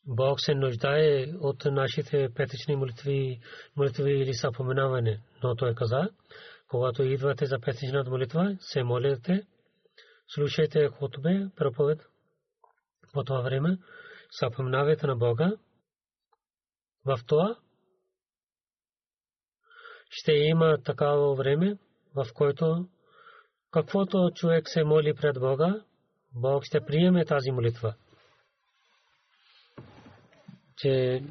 Бог 0.06 0.41
се 0.41 0.56
нуждае 0.56 1.25
от 1.41 1.65
нашите 1.65 2.29
петични 2.36 2.75
молитви, 2.75 3.39
молитви 3.75 4.12
или 4.12 4.34
съпоменаване. 4.34 5.21
Но 5.43 5.56
той 5.56 5.75
каза, 5.75 6.10
когато 6.67 7.03
идвате 7.03 7.45
за 7.45 7.60
петичната 7.60 8.10
молитва, 8.10 8.58
се 8.60 8.84
молите, 8.84 9.47
слушайте 10.27 10.88
хутбе, 10.88 11.47
проповед 11.56 11.99
по 13.13 13.23
това 13.23 13.41
време, 13.41 13.77
съпомнавайте 14.39 15.07
на 15.07 15.15
Бога. 15.15 15.51
В 17.05 17.19
това 17.27 17.55
ще 20.09 20.31
има 20.31 20.77
такава 20.83 21.35
време, 21.35 21.77
в 22.15 22.25
което 22.33 22.87
каквото 23.71 24.31
човек 24.35 24.69
се 24.69 24.83
моли 24.83 25.13
пред 25.13 25.39
Бога, 25.39 25.81
Бог 26.35 26.63
ще 26.63 26.85
приеме 26.85 27.25
тази 27.25 27.51
молитва. 27.51 27.95
Че 30.77 31.23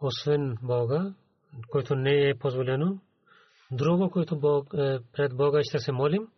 освен 0.00 0.56
Бога, 0.62 1.14
който 1.68 1.94
не 1.94 2.28
е 2.28 2.38
позволено, 2.38 3.00
друго, 3.70 4.10
което 4.10 4.38
Бог, 4.38 4.74
е, 4.74 4.98
пред 5.12 5.36
Бога 5.36 5.60
ще 5.62 5.78
се 5.78 5.92
молим, 5.92 6.28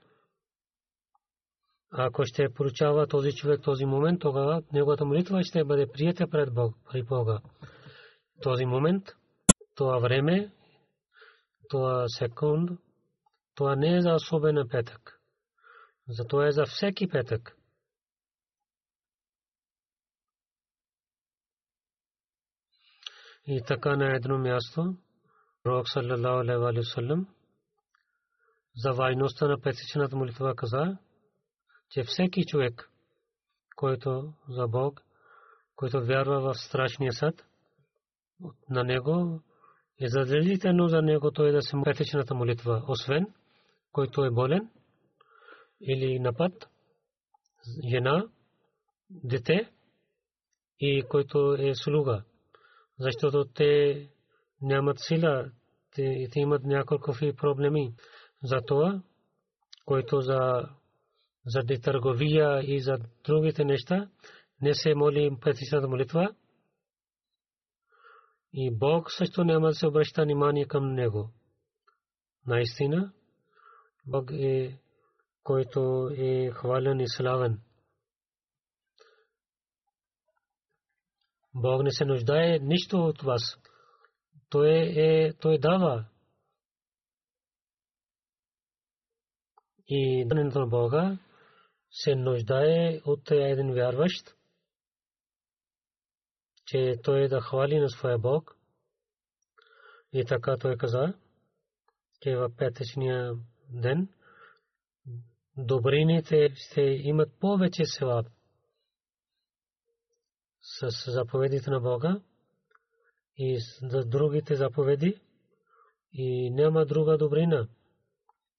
ако 1.90 2.24
ще 2.24 2.55
получава 2.55 3.07
този 3.07 3.33
човек 3.33 3.62
този 3.62 3.85
момент, 3.85 4.20
тогава 4.20 4.62
неговата 4.72 5.05
молитва 5.05 5.42
ще 5.42 5.64
бъде 5.64 5.87
прията 5.92 6.29
пред 6.31 6.55
Бог, 6.55 6.74
при 6.90 7.03
Бога. 7.03 7.40
Този 8.42 8.64
момент, 8.64 9.05
това 9.74 9.98
време, 9.98 10.53
това 11.68 12.05
секунд, 12.09 12.70
това 13.55 13.76
не 13.76 13.96
е 13.96 14.00
за 14.00 14.14
особен 14.14 14.68
петък. 14.70 15.20
Зато 16.09 16.42
е 16.42 16.53
за 16.53 16.64
всеки 16.66 17.09
петък. 17.09 17.57
И 23.46 23.62
така 23.66 23.96
на 23.96 24.16
едно 24.16 24.38
място, 24.38 24.96
Пророк 25.62 25.87
каза, 30.55 30.98
че 31.90 32.03
всеки 32.03 32.44
човек, 32.46 32.90
който 33.76 34.33
за 34.48 34.66
Бог, 34.68 35.03
който 35.76 36.05
вярва 36.07 36.40
в 36.40 36.59
страшния 36.59 37.12
съд, 37.12 37.46
на 38.70 38.85
него 38.85 39.42
е 40.00 40.09
задължително 40.09 40.88
за 40.88 41.03
него 41.03 41.31
той 41.31 41.53
да 41.53 41.62
се 41.62 41.76
петичната 41.85 42.35
молитва, 42.35 42.85
освен 42.88 43.26
който 43.92 44.24
е 44.24 44.31
болен 44.31 44.70
или 45.81 46.18
напад, 46.18 46.68
жена, 47.90 48.26
дете 49.11 49.70
и 50.81 51.03
който 51.09 51.57
е 51.59 51.74
слуга. 51.74 52.24
Защото 52.98 53.44
те 53.44 54.09
нямат 54.62 54.96
сила, 54.98 55.50
те, 55.94 56.29
те 56.33 56.40
имат 56.40 56.64
няколко 56.64 57.12
проблеми. 57.37 57.94
Затова, 58.42 59.03
който 59.85 60.20
за 60.20 60.68
заради 61.46 61.81
търговия 61.81 62.74
и 62.74 62.81
за 62.81 62.98
другите 63.24 63.64
неща, 63.64 64.09
не 64.62 64.74
се 64.74 64.94
моли 64.94 65.37
петичната 65.42 65.88
молитва. 65.88 66.35
И 68.53 68.70
Бог 68.79 69.12
също 69.12 69.44
няма 69.44 69.68
да 69.68 69.74
се 69.74 69.87
обръща 69.87 70.22
внимание 70.22 70.66
към 70.66 70.94
него. 70.94 71.31
Наистина, 72.46 73.12
Бог 74.07 74.31
е, 74.31 74.79
който 75.42 76.11
е 76.16 76.50
хвален 76.50 77.00
и 77.00 77.09
славен. 77.09 77.61
Бог 81.55 81.83
не 81.83 81.90
се 81.90 82.05
нуждае 82.05 82.59
нищо 82.59 82.96
от 82.96 83.22
вас. 83.22 83.42
Той 84.48 84.70
е, 84.96 85.33
той 85.33 85.59
дава. 85.59 86.05
И 89.88 90.24
на 90.24 90.66
Бога 90.66 91.18
се 91.90 92.14
нуждае 92.14 93.00
от 93.05 93.31
един 93.31 93.74
вярващ, 93.74 94.37
че 96.66 96.94
той 97.03 97.29
да 97.29 97.40
хвали 97.40 97.79
на 97.79 97.90
своя 97.90 98.18
Бог. 98.18 98.57
И 100.12 100.24
така 100.24 100.57
той 100.57 100.76
каза, 100.76 101.14
че 102.20 102.37
в 102.37 102.50
петъчния 102.57 103.35
ден 103.68 104.09
добрините 105.57 106.48
ще 106.55 106.81
имат 106.81 107.33
повече 107.40 107.85
севап 107.85 108.26
с 110.62 111.12
заповедите 111.12 111.70
на 111.70 111.81
Бога 111.81 112.20
и 113.37 113.59
за 113.83 114.05
другите 114.05 114.55
заповеди 114.55 115.20
и 116.12 116.50
няма 116.50 116.87
друга 116.87 117.18
добрина. 117.18 117.68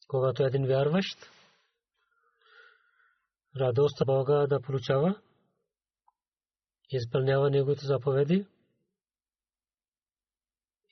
Когато 0.08 0.44
един 0.44 0.66
вярващ 0.66 1.18
радост 3.60 4.02
Бога 4.06 4.48
да 4.48 4.62
получава, 4.62 5.22
изпълнява 6.90 7.50
неговите 7.50 7.86
заповеди. 7.86 8.46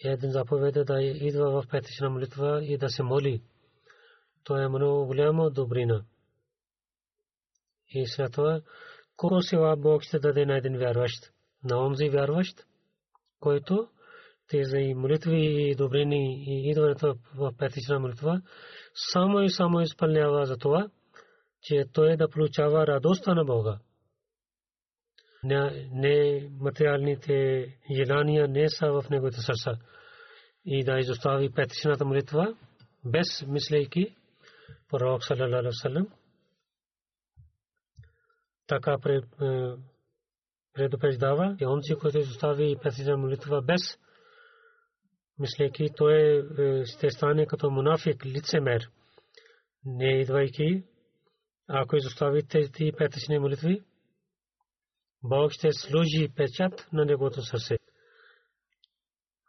Един 0.04 0.32
заповед 0.32 0.76
е 0.76 0.84
да 0.84 1.02
идва 1.02 1.52
в 1.52 1.68
петична 1.68 2.10
молитва 2.10 2.64
и 2.64 2.78
да 2.78 2.90
се 2.90 3.04
моли. 3.04 3.42
То 4.44 4.58
е 4.58 4.68
много 4.68 5.06
голяма 5.06 5.52
добрина. 5.52 6.06
И 7.90 8.08
след 8.08 8.32
това, 8.32 8.62
колко 9.16 9.42
сила 9.42 9.76
Бог 9.78 10.04
ще 10.04 10.20
даде 10.20 10.46
на 10.46 10.58
един 10.58 10.78
вярващ, 10.78 11.32
на 11.64 11.86
онзи 11.86 12.10
вярващ, 12.10 12.66
който 13.40 13.90
тези 14.48 14.94
молитви 14.94 15.70
и 15.70 15.76
добрини 15.76 16.44
и 16.48 16.70
идването 16.70 17.16
в 17.36 17.54
петична 17.58 18.00
молитва 18.00 18.42
само 19.12 19.42
и 19.42 19.50
само 19.50 19.82
изпълнява 19.82 20.46
за 20.46 20.58
това, 20.58 20.90
че 21.62 21.86
той 21.94 22.18
да 22.18 22.30
получава 22.30 22.88
радостта 22.88 23.34
на 23.34 23.46
Бога. 23.46 23.80
Не 25.44 26.50
материалните 26.60 27.66
желания 27.96 28.48
не 28.48 28.70
са 28.70 28.92
в 28.92 29.10
неговите 29.10 29.42
сърца. 29.42 29.78
И 30.66 30.84
да 30.84 31.00
изостави 31.00 31.52
петичната 31.52 32.06
молитва, 32.06 32.56
без 33.06 33.48
мислейки, 33.48 34.16
пророк 34.90 35.24
салалалаху 35.24 35.72
салам, 35.72 36.08
така 38.68 38.98
предупреждава, 40.74 41.58
и 41.62 41.66
он 41.66 41.84
си, 41.84 41.96
който 41.96 42.18
изостави 42.18 42.76
петична 42.84 43.18
молитва 43.18 43.62
без 43.62 43.82
мислейки, 45.40 45.88
той 45.98 46.44
ще 46.86 47.10
стане 47.10 47.46
като 47.46 47.72
мунафик, 47.72 48.26
лицемер, 48.26 48.90
не 49.86 50.22
идвайки 50.22 50.84
ако 51.70 51.96
изоставите 51.96 52.72
тези 52.72 52.92
петъчни 52.98 53.40
молитви, 53.40 53.82
Бог 55.24 55.52
ще 55.52 55.74
служи 55.74 56.34
печат 56.36 56.88
на 56.94 57.06
негото 57.06 57.42
сърце. 57.42 57.78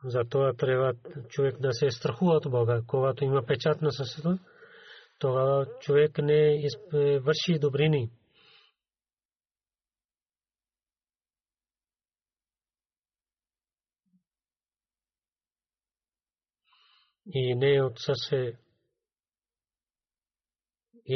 Затова 0.04 0.52
трябва 0.52 0.94
човек 1.28 1.58
да 1.60 1.72
се 1.72 1.90
страхува 1.90 2.32
от 2.32 2.50
Бога. 2.50 2.82
Когато 2.86 3.24
има 3.24 3.46
печат 3.46 3.82
на 3.82 3.92
сърцето, 3.92 4.38
тогава 5.18 5.66
човек 5.80 6.18
не 6.18 6.68
върши 7.20 7.58
добрини. 7.58 8.10
И 17.34 17.54
не 17.54 17.82
от 17.82 17.92
сърце 17.98 18.58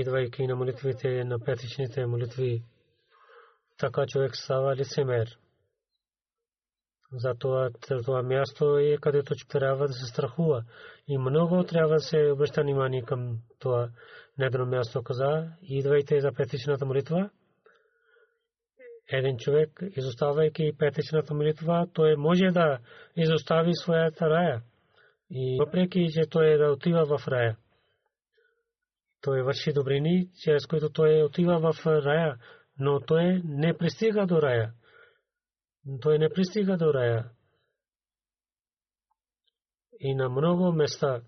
идвайки 0.00 0.46
на 0.46 0.56
молитвите, 0.56 1.24
на 1.24 1.38
петичните 1.38 2.06
молитви, 2.06 2.62
така 3.78 4.06
човек 4.06 4.36
става 4.36 4.76
лицемер. 4.76 5.38
Затова 7.12 7.70
това 8.04 8.22
място 8.22 8.78
е 8.78 8.96
където 9.00 9.34
трябва 9.48 9.86
да 9.86 9.92
се 9.92 10.06
страхува. 10.06 10.64
И 11.08 11.18
много 11.18 11.64
трябва 11.64 11.94
да 11.94 12.00
се 12.00 12.30
обръща 12.32 12.62
внимание 12.62 13.02
към 13.02 13.38
това 13.58 13.90
недро 14.38 14.66
място. 14.66 15.02
Каза, 15.02 15.48
идвайте 15.62 16.20
за 16.20 16.32
петичната 16.32 16.86
молитва. 16.86 17.30
Един 19.08 19.36
човек, 19.38 19.82
изоставайки 19.96 20.72
петичната 20.78 21.34
молитва, 21.34 21.86
той 21.92 22.16
може 22.16 22.46
да 22.46 22.78
изостави 23.16 23.74
своята 23.74 24.30
рая. 24.30 24.62
И 25.30 25.56
въпреки, 25.60 26.08
че 26.12 26.26
той 26.30 26.58
да 26.58 26.70
отива 26.72 27.18
в 27.18 27.28
рая 27.28 27.56
той 29.24 29.42
върши 29.42 29.72
добрини, 29.72 30.28
чрез 30.44 30.66
които 30.66 30.90
той 30.90 31.22
отива 31.22 31.58
в 31.72 31.86
рая, 31.86 32.36
но 32.78 33.00
той 33.00 33.42
не 33.44 33.78
пристига 33.78 34.26
до 34.26 34.42
рая. 34.42 34.72
Той 36.00 36.18
не 36.18 36.28
пристига 36.28 36.76
до 36.76 36.94
рая. 36.94 37.30
И 40.00 40.14
на 40.14 40.28
много 40.28 40.72
места 40.72 41.22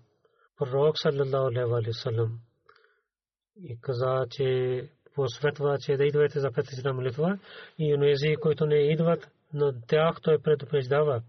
пророк 0.57 0.95
саллаллаху 0.99 1.75
алейхи 1.75 1.93
салам 1.93 2.39
и 3.63 3.79
каза, 3.81 4.25
че 4.29 4.81
посветва, 5.15 5.77
че 5.79 5.97
да 5.97 6.05
идвате 6.05 6.39
за 6.39 6.51
петична 6.51 6.93
молитва 6.93 7.39
и 7.79 7.95
онези, 7.95 8.35
които 8.41 8.65
не 8.65 8.75
идват, 8.75 9.31
но 9.53 9.73
тях 9.87 10.21
той 10.21 10.41
предупреждава. 10.41 11.23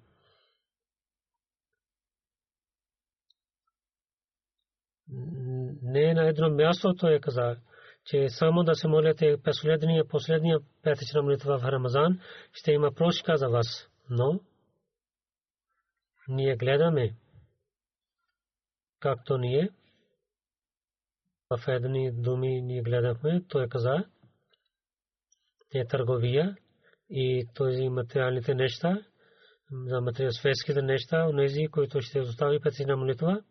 Не 5.82 6.14
на 6.14 6.28
едно 6.28 6.50
място 6.50 6.94
той 6.94 7.14
е 7.14 7.20
каза, 7.20 7.56
че 8.04 8.28
само 8.28 8.64
да 8.64 8.74
се 8.74 8.88
молите 8.88 9.36
последния, 9.44 10.08
последния 10.08 10.58
петична 10.82 11.22
молитва 11.22 11.58
в 11.58 11.64
Рамазан, 11.64 12.20
ще 12.52 12.72
има 12.72 12.92
прошка 12.92 13.36
за 13.36 13.48
вас. 13.48 13.88
Но 14.10 14.40
ние 16.28 16.56
гледаме, 16.56 17.14
както 19.00 19.38
ние, 19.38 19.68
в 21.50 21.68
едни 21.68 22.12
думи 22.12 22.62
ние 22.62 22.82
гледахме, 22.82 23.42
той 23.48 23.68
каза, 23.68 24.04
е 25.74 25.86
търговия 25.86 26.56
и 27.10 27.46
този 27.54 27.88
материалните 27.88 28.54
неща, 28.54 29.02
за 29.72 30.00
материалсферските 30.00 30.82
неща, 30.82 31.26
онези, 31.28 31.68
които 31.68 32.00
ще 32.00 32.20
остави 32.20 32.60
петична 32.60 32.96
молитва, 32.96 33.42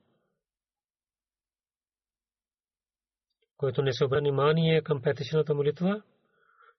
който 3.57 3.81
не 3.81 3.93
се 3.93 4.05
обръща 4.05 4.21
внимание 4.21 4.81
към 4.81 5.01
петичната 5.01 5.55
молитва, 5.55 6.01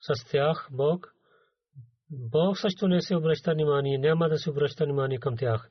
с 0.00 0.24
тях 0.30 0.68
Бог, 0.70 1.14
Бог 2.10 2.58
също 2.58 2.88
не 2.88 3.00
се 3.00 3.16
обръща 3.16 3.52
внимание, 3.52 3.98
няма 3.98 4.28
да 4.28 4.38
се 4.38 4.50
обръща 4.50 4.84
внимание 4.84 5.18
към 5.18 5.36
тях. 5.36 5.70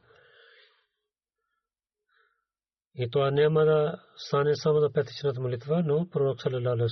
И 2.96 3.10
това 3.10 3.32
няма 3.32 3.65
да 3.65 4.04
стане 4.15 4.56
само 4.56 4.80
за 4.80 4.91
петичната 4.93 5.41
молитва, 5.41 5.84
но 5.86 6.10
пророк 6.10 6.41
саллалаху 6.41 6.89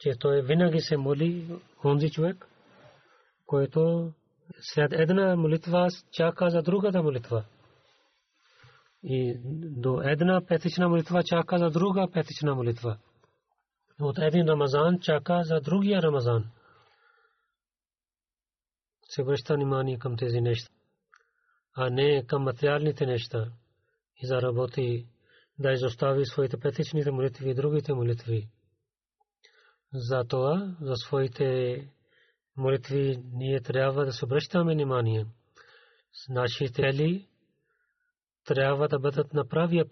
че 0.00 0.18
той 0.18 0.36
моли 0.36 0.46
винаги. 0.46 0.80
Се 0.80 0.96
моли 0.96 1.60
онзи 1.84 2.10
човек, 2.10 2.48
който 3.46 4.12
след 4.60 4.92
една 4.92 5.36
молитва 5.36 5.88
чака 6.12 6.50
за 6.50 6.62
другата 6.62 7.02
молитва. 7.02 7.44
И 9.02 9.40
до 9.76 10.00
една 10.00 10.46
петична 10.48 10.88
молитва 10.88 11.22
чака 11.24 11.58
за 11.58 11.70
друга 11.70 12.08
петична 12.12 12.54
молитва. 12.54 12.98
От 14.00 14.18
един 14.18 14.46
Рамазан 14.46 14.98
чака 15.00 15.40
за 15.44 15.60
другия 15.60 16.02
Рамазан. 16.02 16.44
Се 19.02 19.22
връща 19.22 19.54
внимание 19.54 19.98
към 19.98 20.16
тези 20.16 20.40
неща, 20.40 20.72
а 21.76 21.90
не 21.90 22.26
към 22.26 22.42
материалните 22.42 23.06
неща 23.06 23.52
и 24.22 24.26
за 24.26 24.42
работи 24.42 25.06
да 25.58 25.72
изостави 25.72 26.26
своите 26.26 26.60
петичните 26.60 27.10
молитви 27.10 27.50
и 27.50 27.54
другите 27.54 27.92
молитви 27.92 28.48
за 29.92 30.24
това, 30.28 30.76
за 30.80 30.96
своите 30.96 31.88
молитви, 32.56 33.22
ние 33.32 33.60
трябва 33.60 34.04
да 34.04 34.12
се 34.12 34.24
обръщаме 34.24 34.74
внимание. 34.74 35.26
Нашите 36.28 36.72
цели 36.72 37.28
трябва 38.44 38.88
да 38.88 38.98
бъдат 38.98 39.34
на 39.34 39.48
правия 39.48 39.88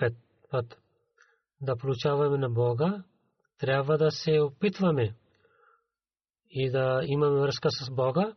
път, 0.50 0.78
да 1.60 1.76
получаваме 1.76 2.38
на 2.38 2.50
Бога, 2.50 3.04
трябва 3.58 3.98
да 3.98 4.10
се 4.10 4.40
опитваме 4.40 5.14
и 6.50 6.70
да 6.70 7.02
имаме 7.04 7.40
връзка 7.40 7.70
с 7.70 7.90
Бога. 7.90 8.34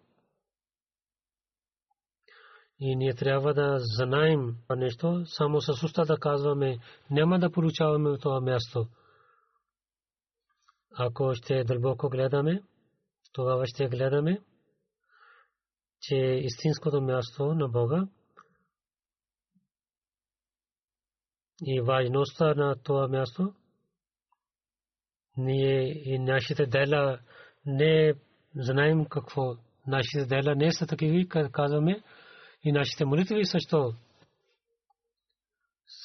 И 2.80 2.95
ние 2.95 3.13
трябва 3.13 3.54
да 3.54 3.78
знаем 3.80 4.56
нещо, 4.78 5.24
само 5.26 5.62
с 5.62 5.84
уста 5.84 6.06
да 6.06 6.17
казваме, 6.17 6.80
няма 7.10 7.39
да 7.39 7.52
получаваме 7.52 8.17
това 8.17 8.41
място. 8.41 8.88
Ако 10.93 11.34
ще 11.36 11.63
дълбоко 11.63 12.10
гледаме, 12.10 12.63
тогава 13.34 13.67
ще 13.67 13.88
гледаме, 13.88 14.41
че 16.01 16.15
истинското 16.15 17.01
място 17.01 17.54
на 17.54 17.67
Бога 17.67 18.08
и 21.65 21.82
важността 21.82 22.54
на 22.56 22.75
това 22.84 23.08
място, 23.08 23.54
ние 25.38 26.10
и 26.13 26.19
нашите 26.19 26.65
дела 26.65 27.19
не 27.65 28.13
знаем 28.56 29.06
какво. 29.06 29.56
Нашите 29.88 30.25
дела 30.25 30.56
не 30.56 30.71
са 30.71 30.88
такива, 30.88 31.49
казваме, 31.51 32.04
и 32.63 32.71
нашите 32.71 33.06
молитви 33.06 33.45
също 33.45 33.93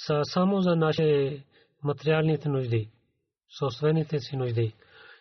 са 0.05 0.21
само 0.25 0.61
за 0.61 0.77
нашите 0.77 1.45
материалните 1.83 2.49
нужди 2.49 2.91
собствените 3.59 4.19
си 4.19 4.37
нужди. 4.37 4.75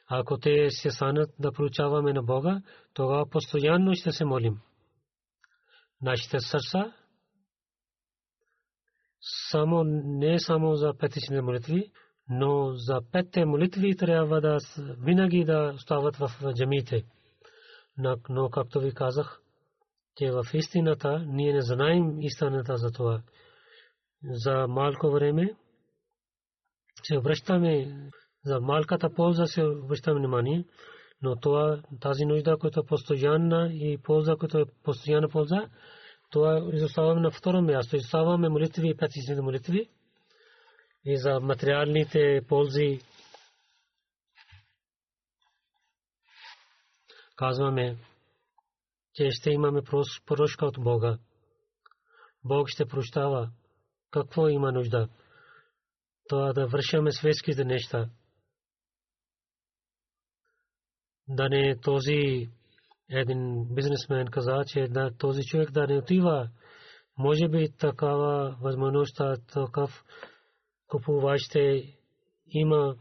Ако 0.07 0.37
те 0.37 0.69
се 0.69 0.91
станат 0.91 1.29
да 1.39 1.51
получаваме 1.51 2.13
на 2.13 2.23
Бога, 2.23 2.61
тогава 2.93 3.29
постоянно 3.29 3.95
ще 3.95 4.11
се 4.11 4.25
молим. 4.25 4.61
Нашите 6.01 6.39
сърца 6.39 6.93
само 9.51 9.83
не 10.03 10.39
само 10.39 10.75
за 10.75 10.93
петични 10.99 11.41
молитви, 11.41 11.91
но 12.29 12.73
за 12.73 13.01
петте 13.11 13.45
молитви 13.45 13.95
трябва 13.95 14.41
да 14.41 14.57
винаги 14.99 15.45
да 15.45 15.71
остават 15.75 16.15
в 16.15 16.53
джамите. 16.53 17.03
Но 18.29 18.49
както 18.49 18.79
ви 18.79 18.93
казах, 18.93 19.41
че 20.17 20.31
в 20.31 20.45
истината 20.53 21.25
ние 21.27 21.53
не 21.53 21.61
знаем 21.61 22.21
истината 22.21 22.77
за 22.77 22.91
това. 22.91 23.21
За 24.23 24.67
малко 24.67 25.11
време 25.11 25.55
се 27.03 27.17
обръщаме, 27.17 27.95
за 28.45 28.59
малката 28.59 29.13
полза 29.13 29.45
се 29.45 29.63
обръщаме 29.63 30.19
внимание, 30.19 30.65
но 31.21 31.35
това, 31.35 31.81
тази 32.01 32.25
нужда, 32.25 32.57
която 32.57 32.79
е 32.79 32.85
постоянна 32.85 33.69
и 33.73 33.97
полза, 34.03 34.35
която 34.35 34.57
е 34.57 34.65
постоянна 34.83 35.29
полза, 35.29 35.69
това 36.31 36.69
изоставаме 36.73 37.21
на 37.21 37.31
второ 37.31 37.61
място. 37.61 37.95
Изоставаме 37.95 38.49
молитви 38.49 38.89
и 38.89 38.97
петичните 38.97 39.41
молитви 39.41 39.89
и 41.05 41.17
за 41.17 41.39
материалните 41.39 42.41
ползи. 42.47 42.99
Казваме, 47.35 47.97
че 49.13 49.29
ще 49.31 49.49
имаме 49.49 49.81
прошка 50.25 50.65
от 50.65 50.79
Бога. 50.79 51.17
Бог 52.43 52.69
ще 52.69 52.85
прощава 52.85 53.51
какво 54.11 54.49
има 54.49 54.71
нужда. 54.71 55.09
Това 56.29 56.53
да 56.53 56.67
вършаме 56.67 57.11
светските 57.11 57.65
неща. 57.65 58.09
Да 61.27 61.49
не 61.49 61.79
този 61.79 62.49
един 63.09 63.65
бизнесмен 63.75 64.27
каза, 64.27 64.63
че 64.67 64.87
да, 64.87 65.11
този 65.17 65.43
човек 65.43 65.71
да 65.71 65.87
не 65.87 65.97
отива. 65.97 66.49
Може 67.17 67.47
би 67.47 67.71
такава 67.77 68.57
възможност, 68.61 69.21
такъв 69.53 70.03
купувач 70.87 71.41
ще 71.41 71.93
има 72.47 72.95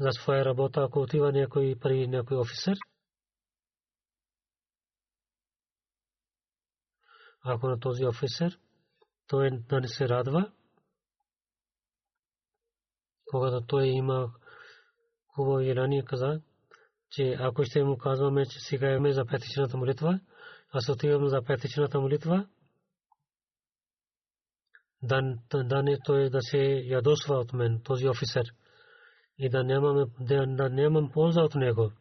за 0.00 0.12
своя 0.12 0.44
работа, 0.44 0.82
ако 0.82 1.00
отива 1.00 1.32
някой 1.32 1.76
при 1.80 2.08
някой 2.08 2.36
офисер. 2.36 2.76
Ако 7.44 7.68
на 7.68 7.80
този 7.80 8.06
офисер, 8.06 8.58
той 9.26 9.50
да 9.68 9.80
не 9.80 9.88
се 9.88 10.08
радва, 10.08 10.52
когато 13.30 13.66
той 13.66 13.86
има 13.86 14.32
хубаво 15.28 15.62
желание 15.62 16.04
каза, 16.04 16.40
че 17.16 17.36
ако 17.40 17.64
ще 17.64 17.84
му 17.84 17.98
казваме, 17.98 18.46
че 18.46 18.60
сега 18.60 18.90
имаме 18.90 19.12
за 19.12 19.26
петичната 19.26 19.76
молитва, 19.76 20.20
аз 20.72 20.88
отивам 20.88 21.28
за 21.28 21.42
петичната 21.42 22.00
молитва, 22.00 22.48
да, 25.02 25.82
не 25.82 25.98
той 26.04 26.30
да 26.30 26.38
се 26.42 26.58
ядосва 26.84 27.34
от 27.34 27.52
мен, 27.52 27.80
този 27.84 28.08
офисер, 28.08 28.44
и 29.38 29.48
да 29.48 29.64
нямам, 29.64 30.06
да, 30.20 30.68
нямам 30.68 31.10
полза 31.12 31.42
от 31.42 31.54
него. 31.54 31.92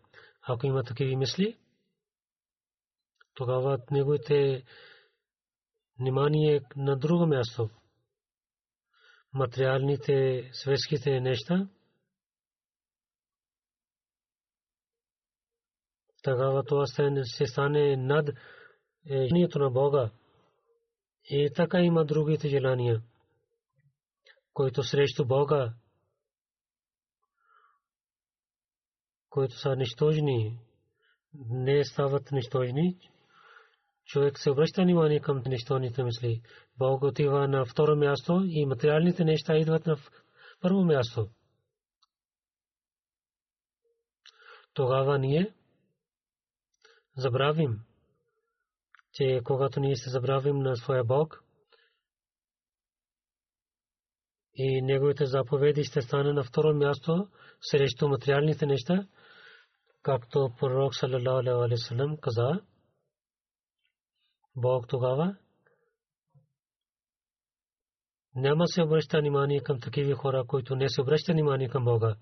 Ако 0.42 0.66
има 0.66 0.84
такива 0.84 1.18
мисли, 1.18 1.58
тогава 3.34 3.78
неговите 3.92 4.64
внимание 6.00 6.62
на 6.76 6.98
друго 6.98 7.28
място. 7.28 7.70
Материалните, 9.34 10.50
светските 10.54 11.20
неща, 11.20 11.68
тогава 16.26 16.64
това 16.64 16.86
се 17.24 17.46
стане 17.46 17.98
над 17.98 18.30
желанието 19.08 19.60
на 19.60 19.70
Бога. 19.70 20.12
И 21.30 21.52
така 21.56 21.80
има 21.80 22.06
другите 22.06 22.50
желания, 22.50 23.02
които 24.54 24.84
срещу 24.84 25.26
Бога, 25.26 25.74
които 29.30 29.56
са 29.56 29.76
нищожни, 29.76 30.60
не 31.50 31.86
стават 31.86 32.32
нищожни. 32.32 33.00
Човек 34.06 34.40
се 34.40 34.52
обръща 34.52 34.82
внимание 34.82 35.20
към 35.20 35.44
нищожните 35.46 36.04
мисли. 36.04 36.42
Бог 36.78 37.04
отива 37.04 37.48
на 37.48 37.66
второ 37.66 37.96
място 37.96 38.44
и 38.46 38.66
материалните 38.66 39.24
неща 39.24 39.58
идват 39.58 39.86
на 39.86 39.98
първо 40.62 40.84
място. 40.84 41.30
Тогава 44.74 45.20
ние 45.20 45.54
забравим, 47.18 47.82
че 49.14 49.42
когато 49.44 49.80
ние 49.80 49.96
се 49.96 50.10
забравим 50.10 50.58
на 50.58 50.76
своя 50.76 51.04
Бог 51.04 51.44
и 54.54 54.82
неговите 54.82 55.26
заповеди 55.26 55.84
ще 55.84 56.02
стане 56.02 56.34
на 56.34 56.44
второ 56.44 56.74
място 56.74 57.28
срещу 57.62 58.08
материалните 58.08 58.66
неща, 58.66 59.08
както 60.02 60.50
пророк 60.60 60.96
салам 60.96 62.18
каза, 62.18 62.62
Бог 64.56 64.88
тогава 64.88 65.36
няма 68.36 68.68
се 68.68 68.82
обръща 68.82 69.20
внимание 69.20 69.64
към 69.64 69.80
такива 69.80 70.16
хора, 70.16 70.44
които 70.48 70.76
не 70.76 70.90
се 70.90 71.02
обръща 71.02 71.34
внимание 71.34 71.70
към 71.70 71.86
Бога. 71.86 72.16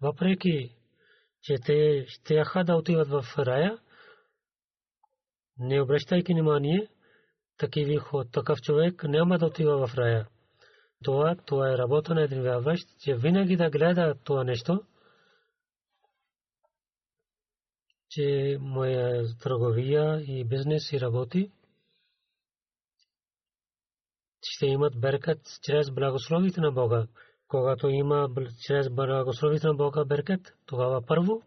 Въпреки, 0.00 0.76
че 1.42 1.54
те 1.66 2.04
ще 2.08 2.42
отиват 2.76 3.08
в 3.08 3.24
рая, 3.38 3.78
не 5.60 5.82
обръщайки 5.82 6.32
внимание, 6.32 6.88
такиви 7.58 7.98
такъв 8.32 8.60
човек 8.60 9.04
няма 9.04 9.38
да 9.38 9.46
отива 9.46 9.86
в 9.86 9.94
рая. 9.94 10.28
Това, 11.04 11.36
това 11.46 11.72
е 11.72 11.78
работа 11.78 12.14
на 12.14 12.22
един 12.22 12.42
вярващ, 12.42 12.88
че 12.98 13.14
винаги 13.14 13.56
да 13.56 13.70
гледа 13.70 14.14
това 14.24 14.44
нещо, 14.44 14.82
че 18.10 18.58
моя 18.60 19.36
търговия 19.42 20.20
и 20.20 20.44
бизнес 20.44 20.92
и 20.92 21.00
работи 21.00 21.50
ще 24.42 24.66
имат 24.66 25.00
беркат 25.00 25.40
чрез 25.62 25.90
благословите 25.90 26.60
на 26.60 26.72
Бога. 26.72 27.06
Когато 27.48 27.88
има 27.88 28.28
чрез 28.66 28.90
благословите 28.90 29.66
на 29.66 29.74
Бога 29.74 30.04
беркат, 30.04 30.54
тогава 30.66 31.06
първо 31.06 31.42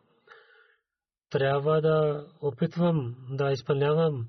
трябва 1.34 1.82
да 1.82 2.28
опитвам 2.42 3.16
да 3.30 3.52
изпълнявам 3.52 4.28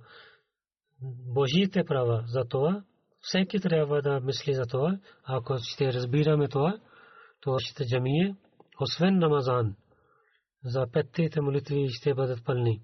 Божиите 1.34 1.84
права. 1.84 2.24
За 2.26 2.44
това 2.44 2.82
всеки 3.20 3.60
трябва 3.60 4.02
да 4.02 4.20
мисли 4.20 4.54
за 4.54 4.66
това. 4.66 4.98
Ако 5.24 5.56
ще 5.62 5.92
разбираме 5.92 6.48
това, 6.48 6.78
то 7.40 7.58
ще 7.58 7.86
джамие, 7.86 8.36
освен 8.80 9.18
Рамазан, 9.22 9.76
за 10.64 10.86
петите 10.92 11.40
молитви 11.40 11.88
ще 11.90 12.14
бъдат 12.14 12.44
пълни. 12.44 12.80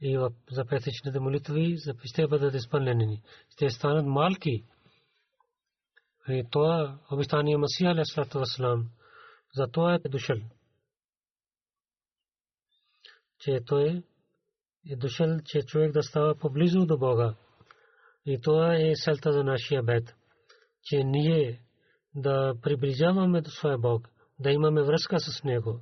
И 0.00 0.28
за 0.50 0.64
петичните 0.64 1.20
молитви 1.20 1.76
ще 2.04 2.26
бъдат 2.26 2.54
изпълнени. 2.54 3.22
Ще 3.50 3.70
станат 3.70 4.06
малки. 4.06 4.64
И 6.28 6.44
това 6.50 6.98
обещание 7.12 7.56
Масия, 7.56 7.90
алейхиссалату 7.90 8.38
вассалам, 8.38 8.88
за 9.54 9.66
това 9.66 9.94
е 9.94 10.08
дошъл 10.08 10.36
че 13.38 13.60
той 13.66 14.02
е 14.90 14.96
дошъл, 14.96 15.38
че 15.44 15.62
човек 15.62 15.92
да 15.92 16.02
става 16.02 16.38
поблизо 16.38 16.86
до 16.86 16.98
Бога. 16.98 17.34
И 18.26 18.40
това 18.40 18.76
е 18.76 18.92
селта 18.94 19.32
за 19.32 19.44
нашия 19.44 19.82
бед, 19.82 20.14
че 20.82 21.04
ние 21.04 21.62
да 22.14 22.54
приближаваме 22.62 23.40
до 23.40 23.50
своя 23.50 23.78
Бог, 23.78 24.08
да 24.38 24.50
имаме 24.50 24.82
връзка 24.82 25.20
с 25.20 25.44
Него 25.44 25.80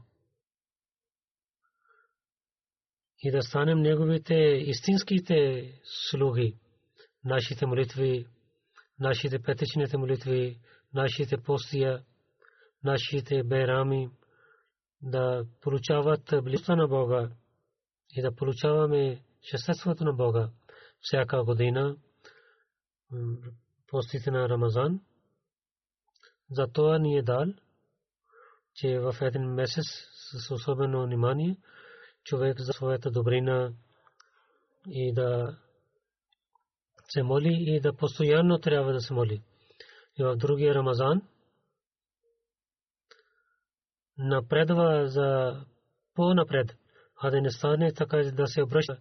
и 3.23 3.31
да 3.31 3.43
станем 3.43 3.79
Неговите 3.79 4.35
истинските 4.67 5.71
слуги, 5.85 6.57
нашите 7.25 7.67
молитви, 7.67 8.27
нашите 9.01 9.43
петичните 9.43 9.97
молитви, 9.97 10.61
нашите 10.95 11.37
постия, 11.37 12.03
нашите 12.85 13.43
берами, 13.43 14.11
да 15.03 15.47
получават 15.61 16.35
близостта 16.43 16.76
на 16.76 16.89
Бога 16.89 17.31
и 18.17 18.23
да 18.23 18.35
получаваме 18.35 19.23
щастеството 19.43 20.05
на 20.05 20.12
Бога 20.12 20.51
всяка 21.01 21.45
година 21.45 21.97
постите 23.87 24.31
на 24.31 24.49
Рамазан. 24.49 25.01
За 26.51 26.99
ни 26.99 27.19
е 27.19 27.23
дал, 27.23 27.47
че 28.75 28.99
в 28.99 29.15
един 29.21 29.43
месец 29.43 29.85
с 30.15 30.51
особено 30.51 31.03
внимание 31.03 31.57
човек 32.25 32.61
за 32.61 32.73
своята 32.73 33.11
добрина 33.11 33.73
и 34.89 35.12
да 35.12 35.59
се 37.09 37.23
моли 37.23 37.57
и 37.61 37.81
да 37.81 37.97
постоянно 37.97 38.59
трябва 38.59 38.93
да 38.93 39.01
се 39.01 39.15
моли. 39.15 39.43
И 40.19 40.25
в 40.25 40.37
другия 40.37 40.75
Рамазан 40.75 41.23
напредва 44.19 45.09
за 45.09 45.61
по-напред 46.15 46.77
а 47.25 47.31
да 47.31 47.41
не 47.41 47.51
стане 47.51 47.93
така 47.93 48.16
да 48.16 48.47
се 48.47 48.62
обръща 48.62 48.99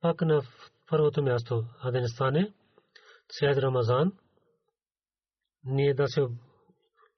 пак 0.00 0.20
на 0.20 0.42
първото 0.90 1.22
място, 1.22 1.64
а 1.80 1.90
да 1.90 2.00
не 2.00 2.08
стане 2.08 2.52
след 3.32 3.58
Рамазан, 3.58 4.12
ние 5.64 5.94
да 5.94 6.08
се 6.08 6.26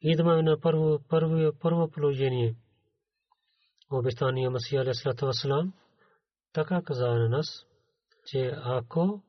идваме 0.01 0.42
на 0.42 0.61
първо, 0.61 0.99
първо, 1.09 1.53
първо 1.61 1.90
положение. 1.90 2.57
Обещания 3.90 4.51
Масия 4.51 4.80
Алейхиссалату 4.80 5.26
Вассалам 5.26 5.72
така 6.53 6.82
каза 6.82 7.09
на 7.09 7.28
нас, 7.28 7.66
че 8.26 8.53
ако 8.57 9.22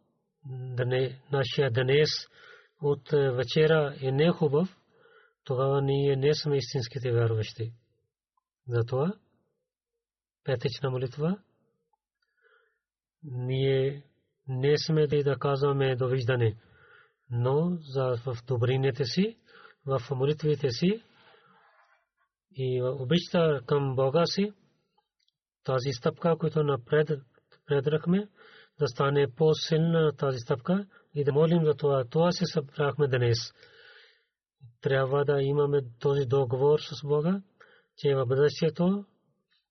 нашия 1.32 1.72
днес 1.72 2.10
от 2.82 3.10
вечера 3.12 3.96
е 4.02 4.12
не 4.12 4.32
хубав, 4.32 4.78
тогава 5.44 5.82
ние 5.82 6.16
не 6.16 6.34
сме 6.34 6.58
истинските 6.58 7.12
вярващи. 7.12 7.74
Затова 8.68 9.14
петична 10.48 10.90
молитва 10.90 11.38
ние 13.24 14.04
не 14.48 14.78
сме 14.78 15.08
да 15.08 15.38
казваме 15.40 15.96
довиждане, 15.96 16.56
но 17.30 17.78
за 17.80 18.16
в 18.26 18.38
добрините 18.48 19.06
си, 19.06 19.38
в 19.86 20.02
молитвите 20.12 20.70
си 20.70 21.04
и 22.52 22.82
обичта 22.84 23.62
към 23.66 23.96
Бога 23.96 24.26
си, 24.26 24.54
тази 25.64 25.92
стъпка, 25.92 26.38
която 26.40 26.64
напред 26.64 27.10
предрахме, 27.66 28.28
да 28.80 28.88
стане 28.88 29.28
по-силна 29.36 30.16
тази 30.18 30.40
стъпка 30.40 30.86
и 31.16 31.24
да 31.24 31.34
молим 31.34 31.66
за 31.66 31.74
това. 31.74 32.06
Това 32.10 32.32
се 32.32 32.46
събрахме 32.46 33.08
днес. 33.08 33.38
Трябва 34.82 35.26
да 35.26 35.42
имаме 35.42 35.82
този 36.00 36.26
договор 36.26 36.80
с 36.80 37.08
Бога, 37.08 37.42
че 37.98 38.16
в 38.16 38.26
бъдещето 38.26 39.06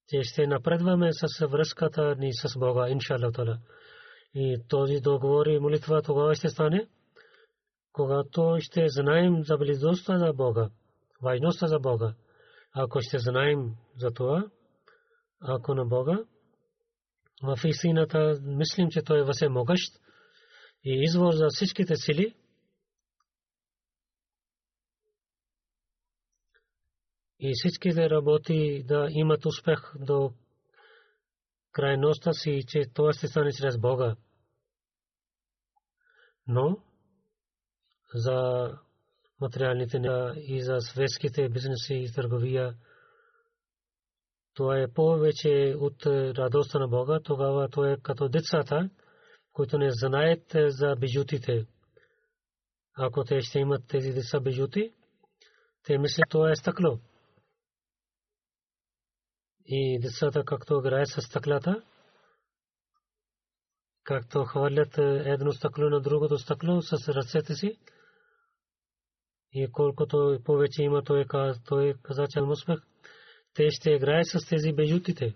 че 0.09 0.23
ще 0.23 0.47
напредваме 0.47 1.13
с 1.13 1.47
връзката 1.47 2.17
ни 2.17 2.31
с 2.33 2.59
Бога, 2.59 2.89
иншалла 2.89 3.59
И 4.35 4.63
този 4.69 5.01
договор 5.01 5.47
и 5.47 5.59
молитва 5.59 6.03
тогава 6.03 6.35
ще 6.35 6.49
стане, 6.49 6.89
когато 7.93 8.57
ще 8.61 8.89
знаем 8.89 9.43
за 9.43 9.57
близостта 9.57 10.19
за 10.19 10.33
Бога, 10.33 10.69
важността 11.23 11.67
за 11.67 11.79
Бога. 11.79 12.15
Ако 12.75 13.01
ще 13.01 13.19
знаем 13.19 13.75
за 13.97 14.11
това, 14.11 14.45
ако 15.41 15.75
на 15.75 15.85
Бога, 15.85 16.19
в 17.43 17.59
истината 17.65 18.41
мислим, 18.43 18.89
че 18.91 19.03
Той 19.03 19.19
е 19.19 19.25
въземогъщ 19.25 19.93
и 20.85 21.03
извор 21.03 21.33
за 21.33 21.47
всичките 21.51 21.97
сили, 21.97 22.35
и 27.41 27.53
всичките 27.55 28.11
работи 28.11 28.83
да 28.87 29.07
имат 29.11 29.47
успех 29.47 29.93
до 30.01 30.33
крайността 31.73 32.33
си, 32.33 32.63
че 32.69 32.85
това 32.95 33.13
ще 33.13 33.29
стане 33.29 33.53
чрез 33.53 33.79
Бога. 33.79 34.17
Но 36.47 36.79
за 38.15 38.71
материалните 39.41 40.01
и 40.37 40.63
за 40.63 40.81
светските 40.81 41.49
бизнеси 41.49 41.95
и 41.95 42.13
търговия, 42.13 42.75
това 44.55 44.79
е 44.79 44.93
повече 44.93 45.75
от 45.79 46.07
радостта 46.07 46.79
на 46.79 46.89
Бога, 46.89 47.21
тогава 47.25 47.69
то 47.69 47.85
е 47.85 47.97
като 48.03 48.29
децата, 48.29 48.91
които 49.53 49.79
не 49.79 49.91
знаят 49.91 50.43
за 50.55 50.97
бижутите. 50.97 51.67
Ако 52.99 53.25
те 53.25 53.41
ще 53.41 53.59
имат 53.59 53.89
тези 53.89 54.13
деца 54.13 54.41
бижути, 54.41 54.95
те 55.85 55.99
мислят 55.99 56.31
това 56.31 56.51
е 56.51 56.57
стъкло 56.57 57.01
и 59.69 59.99
децата 60.03 60.45
както 60.45 60.79
играят 60.79 61.09
с 61.09 61.23
стъклата, 61.23 61.83
както 64.05 64.45
хвърлят 64.45 64.99
едно 64.99 65.53
стъкло 65.53 65.91
на 65.91 66.01
другото 66.01 66.39
стъкло 66.39 66.83
с 66.83 67.09
ръцете 67.09 67.55
си. 67.55 67.79
И 69.53 69.73
колкото 69.73 70.41
повече 70.45 70.83
има, 70.83 71.05
той, 71.05 71.27
той 71.69 71.95
каза, 72.03 72.27
че 72.31 72.41
успех, 72.41 72.79
те 73.55 73.71
ще 73.71 73.91
играят 73.91 74.27
с 74.27 74.49
тези 74.49 74.73
бежутите. 74.73 75.35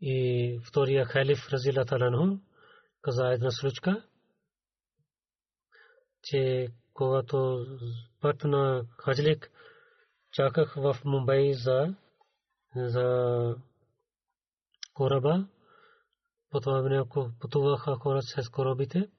И 0.00 0.60
втория 0.68 1.04
халиф 1.04 1.52
Разила 1.52 1.84
Таланху 1.84 2.38
каза 3.02 3.32
една 3.32 3.50
случка, 3.50 4.02
че 6.22 6.68
когато 6.92 7.66
път 8.20 8.44
на 8.44 8.84
Хаджлик 8.98 9.50
чаках 10.32 10.74
в 10.74 10.96
Мумбай 11.04 11.52
за 11.52 11.94
за 12.76 13.56
кораба. 14.94 15.48
По 16.50 16.60
това 16.60 16.80
време 16.80 17.04
пътуваха 17.40 17.94
хора 17.94 18.22
с 18.22 18.48
корабите. 18.50 19.10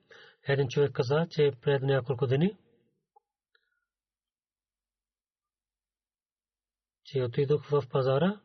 Един 0.48 0.68
човек 0.68 0.92
каза, 0.92 1.28
че 1.30 1.52
пред 1.62 1.82
няколко 1.82 2.28
дни 2.28 2.58
че 7.10 7.24
отидох 7.24 7.70
в 7.70 7.84
пазара, 7.90 8.42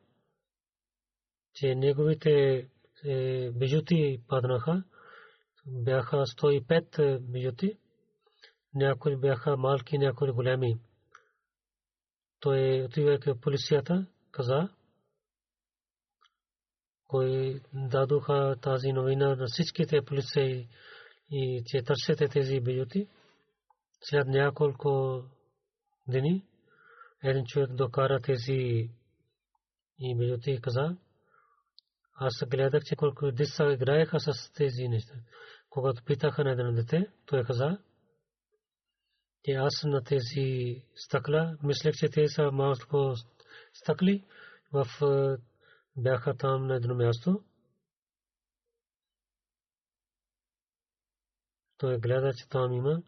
че 1.55 1.75
неговите 1.75 2.69
е, 3.05 3.51
бижути 3.51 4.23
паднаха. 4.29 4.85
Бяха 5.67 6.17
105 6.17 6.99
е, 6.99 7.19
бижути. 7.19 7.79
Някои 8.75 9.17
бяха 9.17 9.57
малки, 9.57 9.99
някои 9.99 10.33
големи. 10.33 10.81
Той 12.41 12.83
отивайки 12.85 13.31
в 13.31 13.41
полицията, 13.41 14.07
каза, 14.31 14.69
кои 17.09 17.61
дадоха 17.73 18.57
тази 18.63 18.93
новина 18.93 19.35
на 19.35 19.47
всичките 19.47 20.05
полицаи 20.05 20.69
и 21.31 21.63
че 21.67 21.83
търсете 21.83 22.29
тези 22.29 22.61
бижути. 22.61 23.09
След 24.01 24.27
няколко 24.27 25.23
дни 26.09 26.45
един 27.23 27.45
човек 27.45 27.73
докара 27.73 28.21
тези 28.21 28.91
и 29.99 30.17
бижути 30.17 30.51
и 30.51 30.61
каза, 30.61 30.97
аз 32.15 32.45
гледах, 32.47 32.85
че 32.85 32.97
колко 32.97 33.33
деца 33.33 33.73
играеха 33.73 34.21
с 34.21 34.53
тези 34.53 34.89
неща. 34.89 35.15
Когато 35.71 36.05
питаха 36.05 36.45
на 36.45 36.51
едно 36.51 36.73
дете, 36.73 37.07
той 37.27 37.45
каза, 37.45 37.79
че 39.45 39.53
аз 39.53 39.85
на 39.85 40.05
тези 40.05 40.83
стъкла, 40.95 41.57
мислех, 41.63 41.95
че 41.95 42.09
те 42.09 42.29
са 42.29 42.51
малко 42.53 43.15
стъкли 43.73 44.25
в 44.73 44.87
бяха 45.97 46.37
там 46.37 46.67
на 46.67 46.75
едно 46.75 46.95
място. 46.95 47.45
Той 51.79 51.99
гледа, 51.99 52.33
че 52.35 52.49
там 52.49 52.73
има. 52.73 53.03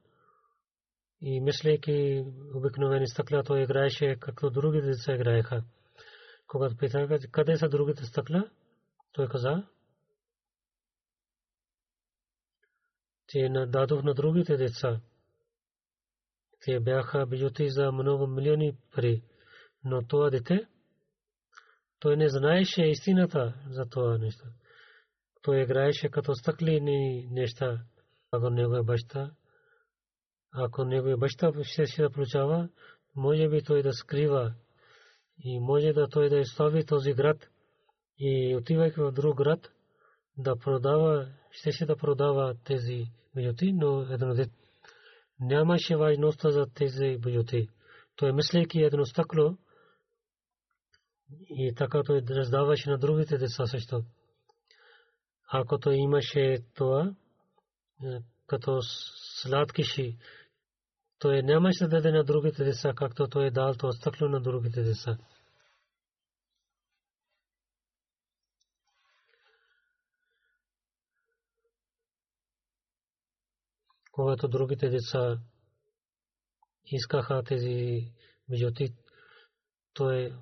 И 1.20 1.40
мислейки 1.40 2.24
обикновени 2.54 3.08
стъкла, 3.08 3.42
той 3.42 3.62
играеше 3.62 4.16
както 4.20 4.50
другите 4.50 4.86
деца 4.86 5.14
играеха. 5.14 5.64
Когато 6.46 6.76
питаха, 6.76 7.18
къде 7.30 7.56
са 7.56 7.68
другите 7.68 8.04
стъкла, 8.04 8.50
той 9.12 9.28
каза, 9.28 9.68
че 13.28 13.48
дадох 13.66 14.02
на 14.02 14.14
другите 14.14 14.56
деца. 14.56 15.00
Те 16.60 16.80
бяха 16.80 17.26
бижути 17.26 17.70
за 17.70 17.92
много 17.92 18.26
милиони 18.26 18.78
пари. 18.94 19.22
Но 19.84 20.06
това 20.06 20.30
дете, 20.30 20.68
той 22.06 22.16
не 22.16 22.28
знаеше 22.28 22.82
истината 22.82 23.54
за 23.70 23.86
това 23.90 24.18
нещо. 24.18 24.44
Той 25.42 25.62
играеше 25.62 26.08
като 26.08 26.34
стъклени 26.34 27.28
неща. 27.30 27.82
Ако 28.32 28.50
него 28.50 28.76
е 28.76 28.82
баща, 28.82 29.30
ако 30.52 30.84
него 30.84 31.08
е 31.08 31.16
баща 31.16 31.52
ще 31.62 31.86
се 31.86 32.02
да 32.02 32.10
получава, 32.10 32.68
може 33.16 33.48
би 33.48 33.62
той 33.62 33.82
да 33.82 33.92
скрива 33.92 34.54
и 35.44 35.60
може 35.60 35.92
да 35.92 36.08
той 36.08 36.28
да 36.28 36.38
изстави 36.38 36.84
този 36.84 37.12
град 37.12 37.48
и 38.18 38.56
отивайки 38.56 39.00
в 39.00 39.12
друг 39.12 39.36
град 39.36 39.72
да 40.38 40.56
продава, 40.56 41.28
ще 41.50 41.72
се 41.72 41.86
да 41.86 41.96
продава 41.96 42.54
тези 42.64 43.04
бюджети, 43.34 43.72
но 43.72 44.00
едно 44.10 44.34
нямаше 45.40 45.96
важността 45.96 46.50
за 46.50 46.66
тези 46.74 47.18
бюджети. 47.18 47.68
Той 48.16 48.32
мислейки 48.32 48.80
едно 48.80 49.04
стъкло, 49.04 49.56
и 51.30 51.74
така 51.74 52.02
той 52.02 52.22
раздаваше 52.30 52.90
на 52.90 52.98
другите 52.98 53.38
деца 53.38 53.66
също. 53.66 54.04
Ако 55.48 55.78
той 55.78 55.94
имаше 55.94 56.58
това, 56.74 57.14
е, 58.04 58.18
като 58.46 58.78
сладкиши, 59.42 60.18
той 61.18 61.42
нямаше 61.42 61.84
да 61.84 61.88
даде 61.88 62.10
на 62.10 62.24
другите 62.24 62.64
деца, 62.64 62.92
както 62.96 63.28
той 63.28 63.46
е 63.46 63.50
дал 63.50 63.74
това 63.74 63.92
стъкло 63.92 64.28
на 64.28 64.40
другите 64.40 64.82
деца. 64.82 65.18
Когато 74.12 74.48
другите 74.48 74.88
деца 74.88 75.38
искаха 76.86 77.42
тези 77.42 78.06
бижоти, 78.50 78.94
той 79.94 80.32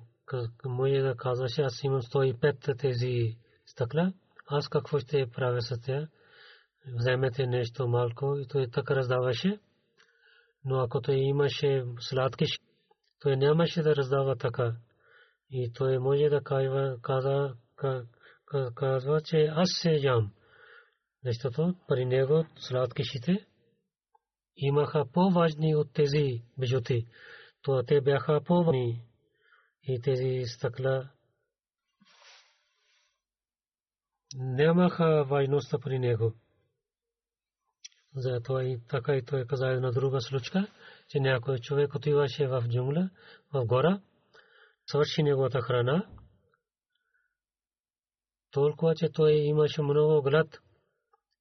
може 0.65 1.01
да 1.01 1.15
казваше, 1.15 1.61
аз 1.61 1.83
имам 1.83 2.01
105 2.01 2.79
тези 2.79 3.37
стъкла, 3.65 4.13
аз 4.47 4.69
какво 4.69 4.99
ще 4.99 5.31
правя 5.31 5.61
с 5.61 5.81
тях? 5.81 6.09
Вземете 6.87 7.47
нещо 7.47 7.87
малко 7.87 8.37
и 8.37 8.47
той 8.47 8.67
така 8.71 8.95
раздаваше. 8.95 9.59
Но 10.65 10.79
ако 10.79 11.01
той 11.01 11.15
имаше 11.15 11.85
сладки, 11.99 12.45
той 13.19 13.37
нямаше 13.37 13.81
да 13.81 13.95
раздава 13.95 14.35
така. 14.35 14.75
И 15.49 15.71
той 15.73 15.99
може 15.99 16.29
да 16.29 16.41
казва, 16.43 16.97
каза, 17.01 17.53
казва, 18.75 19.21
че 19.21 19.37
аз 19.51 19.69
се 19.81 19.91
ям. 19.91 20.31
Защото 21.25 21.75
при 21.87 22.05
него 22.05 22.45
сладкишите 22.55 23.45
имаха 24.57 25.05
по-важни 25.13 25.75
от 25.75 25.93
тези 25.93 26.43
бежоти. 26.57 27.07
То 27.61 27.83
те 27.83 28.01
бяха 28.01 28.41
по-важни 28.45 29.01
и 29.87 30.01
тези 30.01 30.43
стъкла 30.47 31.09
нямаха 34.35 35.23
важността 35.23 35.79
при 35.79 35.99
него. 35.99 36.33
Затова 38.15 38.63
и 38.63 38.79
така 38.87 39.15
и 39.15 39.25
той 39.25 39.45
каза 39.47 39.67
една 39.67 39.91
друга 39.91 40.21
случка, 40.21 40.67
че 41.09 41.19
някой 41.19 41.59
човек 41.59 41.95
отиваше 41.95 42.47
в 42.47 42.63
джунгла, 42.69 43.09
в 43.53 43.65
гора, 43.65 44.01
свърши 44.87 45.23
неговата 45.23 45.61
храна, 45.61 46.09
толкова, 48.51 48.95
че 48.95 49.09
той 49.09 49.31
имаше 49.31 49.81
много 49.81 50.21
глад, 50.21 50.59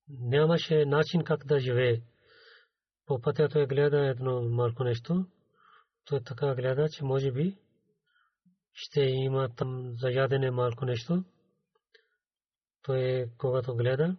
нямаше 0.09 0.84
начин 0.84 1.24
как 1.24 1.47
да 1.47 1.61
живее. 1.61 2.03
По 3.07 3.20
пътя 3.20 3.49
той 3.49 3.66
гледа 3.66 4.07
едно 4.07 4.42
малко 4.42 4.84
нещо, 4.84 5.26
той 6.05 6.20
така 6.24 6.55
гледа, 6.55 6.88
че 6.88 7.05
може 7.05 7.32
би 7.32 7.59
ще 8.74 9.00
има 9.00 9.48
там 9.56 9.92
за 9.98 10.10
ядене 10.10 10.50
малко 10.50 10.84
нещо. 10.84 11.24
Той 12.82 13.26
когато 13.38 13.74
гледа, 13.74 14.16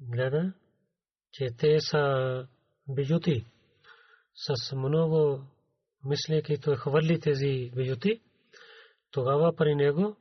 гледа, 0.00 0.52
че 1.32 1.48
те 1.58 1.80
са 1.80 2.46
бижути. 2.88 3.46
С 4.34 4.76
много 4.76 5.44
мислейки 6.04 6.60
той 6.60 6.76
хвърли 6.76 7.20
тези 7.20 7.70
бижути, 7.76 8.22
тогава 9.10 9.56
при 9.56 9.74
него 9.74 10.16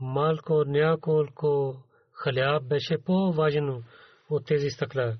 малко 0.00 0.64
няколко 0.66 1.82
халяб 2.12 2.64
беше 2.68 2.98
по-важно 3.04 3.84
от 4.30 4.46
тези 4.46 4.70
стъкла. 4.70 5.18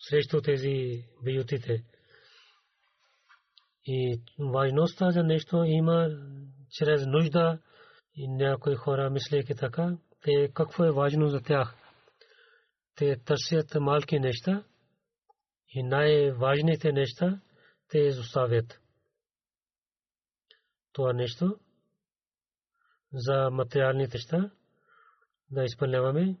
Срещу 0.00 0.40
тези 0.40 1.04
бижутите. 1.24 1.84
И 3.90 4.22
важността 4.38 5.10
за 5.10 5.22
нещо 5.22 5.64
има 5.64 6.08
чрез 6.70 7.06
нужда 7.06 7.58
и 8.14 8.28
някои 8.28 8.74
хора 8.74 9.10
мислейки 9.10 9.54
така, 9.54 9.96
те 10.22 10.52
какво 10.54 10.84
е 10.84 10.92
важно 10.92 11.28
за 11.28 11.40
тях. 11.40 11.74
Те 12.96 13.16
търсят 13.16 13.74
малки 13.80 14.20
неща 14.20 14.64
и 15.74 15.82
най-важните 15.82 16.92
неща 16.92 17.40
те 17.88 17.98
изоставят. 17.98 18.80
Това 20.92 21.12
нещо 21.12 21.58
за 23.12 23.50
материалните 23.50 24.16
неща 24.16 24.50
да 25.50 25.64
изпълняваме 25.64 26.36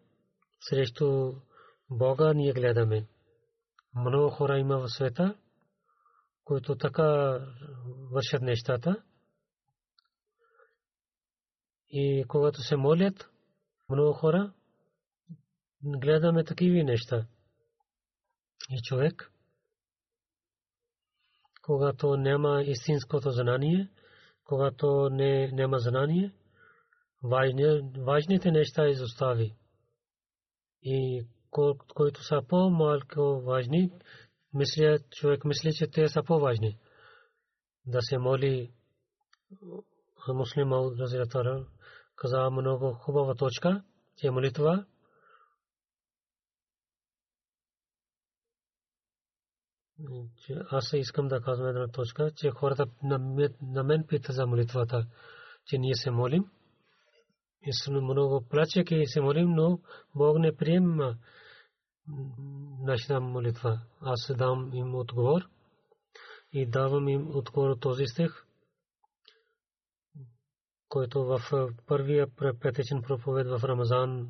срещу 0.60 1.32
Бога 1.90 2.32
ние 2.32 2.52
гледаме. 2.52 3.06
Много 3.94 4.30
хора 4.30 4.58
има 4.58 4.78
в 4.78 4.88
света, 4.88 5.34
които 6.48 6.76
така 6.76 7.38
вършат 8.10 8.42
нещата. 8.42 9.02
И 11.90 12.24
когато 12.28 12.62
се 12.62 12.76
молят, 12.76 13.30
много 13.88 14.12
хора 14.12 14.52
гледаме 15.84 16.44
такива 16.44 16.84
неща. 16.84 17.26
И 18.70 18.82
човек, 18.82 19.32
когато 21.62 22.16
няма 22.16 22.62
истинското 22.62 23.30
знание, 23.30 23.88
когато 24.44 25.08
не, 25.10 25.52
няма 25.52 25.78
знание, 25.78 26.32
важни, 27.22 27.92
важните 27.98 28.50
неща 28.50 28.88
изостави. 28.88 29.54
И 30.82 31.26
които 31.94 32.24
са 32.24 32.42
по-малко 32.48 33.40
важни, 33.40 33.92
мисля, 34.54 34.98
човек 35.10 35.44
мисли, 35.44 35.72
че 35.74 35.90
те 35.90 36.08
са 36.08 36.22
по-важни. 36.22 36.78
Да 37.86 38.02
се 38.02 38.18
моли 38.18 38.72
муслим 40.28 40.72
Разиратара 40.72 41.66
каза 42.16 42.50
много 42.50 42.92
хубава 42.92 43.34
точка, 43.34 43.82
че 44.16 44.30
молитва 44.30 44.86
аз 50.70 50.92
искам 50.92 51.28
да 51.28 51.40
казвам 51.40 51.68
една 51.68 51.88
точка, 51.88 52.30
че 52.36 52.50
хората 52.50 52.86
на 53.62 53.84
мен 53.84 54.04
питат 54.08 54.34
за 54.34 54.46
молитвата, 54.46 55.06
че 55.66 55.78
ние 55.78 55.94
се 55.94 56.10
молим. 56.10 56.44
И 57.62 57.72
съм 57.72 57.94
много 57.94 58.46
плачеки 58.48 59.06
се 59.06 59.20
молим, 59.20 59.50
но 59.50 59.80
Бог 60.14 60.38
не 60.38 60.56
приема 60.56 61.16
нашата 62.80 63.20
молитва. 63.20 63.80
Аз 64.00 64.32
дам 64.36 64.70
им 64.74 64.94
отговор 64.94 65.42
и 66.52 66.66
давам 66.66 67.08
им 67.08 67.36
отговор 67.36 67.70
от 67.70 67.80
този 67.80 68.06
стих, 68.06 68.44
който 70.88 71.24
в 71.24 71.40
първия 71.86 72.26
петечен 72.60 73.02
проповед 73.02 73.46
в 73.46 73.64
Рамазан 73.64 74.28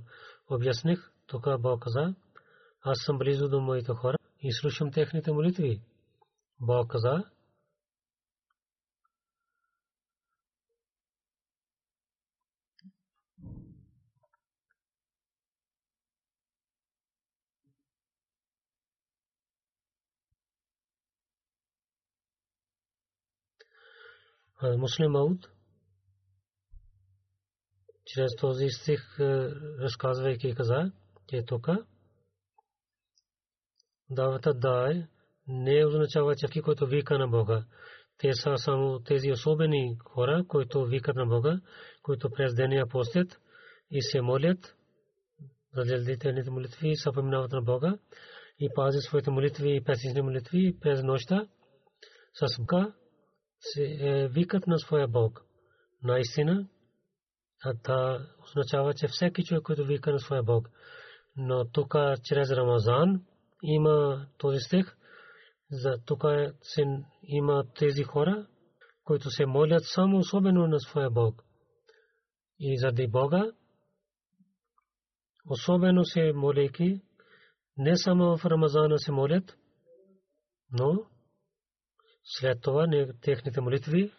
обясних. 0.51 1.11
Тук 1.27 1.61
Бог 1.61 1.83
каза, 1.83 2.15
аз 2.83 2.99
съм 3.05 3.19
близо 3.19 3.49
до 3.49 3.61
моите 3.61 3.93
хора 3.93 4.17
и 4.41 4.53
слушам 4.53 4.93
техните 4.93 5.33
молитви. 5.33 5.83
Бог 6.61 6.91
каза, 6.91 7.25
Муслим 24.63 25.11
Мауд 25.11 25.49
чрез 28.07 28.37
този 28.37 28.69
стих 28.69 29.21
разказвайки 29.81 30.55
каза, 30.55 30.93
че 31.29 31.45
тук 31.47 31.69
давата 34.11 34.55
да 34.55 34.93
е. 34.93 35.09
Не 35.51 35.87
означава 35.87 36.37
чаки, 36.37 36.63
който 36.63 36.87
вика 36.87 37.19
на 37.19 37.29
Бога. 37.29 37.65
Те 38.19 38.35
са 38.35 38.57
само 38.57 39.01
тези 39.01 39.33
особени 39.33 39.99
хора, 40.05 40.45
които 40.49 40.85
викат 40.85 41.17
на 41.17 41.27
Бога, 41.27 41.61
които 42.03 42.31
през 42.31 42.55
деня 42.55 42.87
постят 42.89 43.41
и 43.91 44.03
се 44.03 44.21
молят. 44.21 44.77
За 45.77 46.05
техните 46.19 46.51
молитви 46.51 46.97
са 46.97 47.13
поминават 47.13 47.53
на 47.53 47.63
Бога 47.63 47.99
и 48.59 48.69
пазят 48.75 49.03
своите 49.03 49.31
молитви 49.31 49.77
и 49.77 49.85
песенни 49.85 50.23
молитви 50.23 50.77
през 50.81 51.03
нощта 51.03 51.49
с 52.35 52.61
Бога 52.61 52.93
викат 54.29 54.67
на 54.67 54.79
своя 54.79 55.09
Бог. 55.09 55.45
Наистина, 56.03 56.69
това 57.83 58.27
означава, 58.43 58.95
че 58.95 59.09
всеки 59.09 59.45
човек, 59.45 59.63
който 59.63 59.85
вика 59.85 60.13
на 60.13 60.19
своя 60.19 60.43
Бог. 60.43 60.71
Но 61.37 61.71
тук 61.71 61.95
чрез 62.25 62.51
Рамазан 62.51 63.25
има 63.63 64.27
този 64.39 64.59
стих, 64.59 64.97
за 65.71 65.99
тук 66.07 66.25
има 67.23 67.65
тези 67.79 68.03
хора, 68.03 68.47
които 69.05 69.31
се 69.31 69.47
молят 69.47 69.83
само 69.85 70.19
особено 70.19 70.67
на 70.67 70.81
своя 70.81 71.11
Бог. 71.11 71.45
И 72.59 72.79
заради 72.79 73.07
Бога, 73.07 73.53
особено 75.51 76.05
се 76.05 76.33
молейки, 76.33 77.03
не 77.77 77.97
само 77.97 78.37
в 78.39 78.45
Рамазана 78.45 78.99
се 78.99 79.13
молят, 79.13 79.57
но 80.73 81.07
след 82.29 82.61
това 82.61 82.87
техните 83.21 83.61
молитви, 83.61 84.13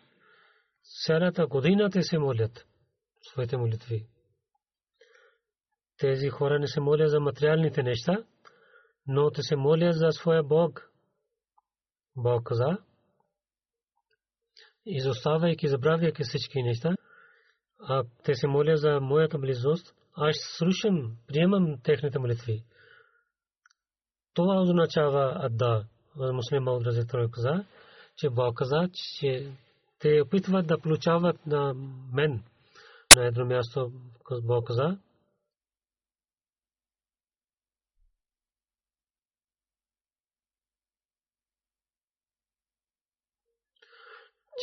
цялата 1.06 1.48
година 1.48 1.90
те 1.90 2.04
се 2.04 2.18
молят 2.18 2.66
своите 3.22 3.58
молитви. 3.58 4.08
Тези 5.98 6.30
хора 6.30 6.60
не 6.60 6.68
се 6.68 6.80
молят 6.80 7.10
за 7.10 7.20
материалните 7.20 7.84
неща, 7.84 8.24
но 9.08 9.32
те 9.32 9.44
се 9.44 9.56
молят 9.56 9.96
за 9.96 10.12
своя 10.12 10.44
Бог. 10.44 10.92
Бог 12.16 12.44
каза, 12.44 12.78
изоставяйки, 14.86 15.68
забравяйки 15.68 16.24
всички 16.24 16.64
неща, 16.64 16.96
а 17.80 18.04
те 18.24 18.36
се 18.36 18.48
молят 18.48 18.80
за 18.80 19.00
моята 19.02 19.40
близост, 19.40 19.96
аз 20.16 20.36
слушам, 20.58 21.18
приемам 21.28 21.82
техните 21.84 22.20
молитви. 22.20 22.64
Това 24.34 24.62
означава 24.62 25.34
Адда, 25.36 25.86
муслим 26.16 26.64
Мауд 26.64 26.86
Разетора 26.86 27.32
каза, 27.32 27.66
че 28.20 28.30
Бог 28.30 28.58
каза, 28.58 28.90
че 28.94 29.52
те 30.00 30.22
опитват 30.22 30.68
да 30.68 30.80
получават 30.80 31.46
на 31.46 31.74
мен. 32.14 32.44
На 33.16 33.26
едно 33.26 33.46
място 33.46 33.92
Бог 34.44 34.68
каза, 34.68 34.98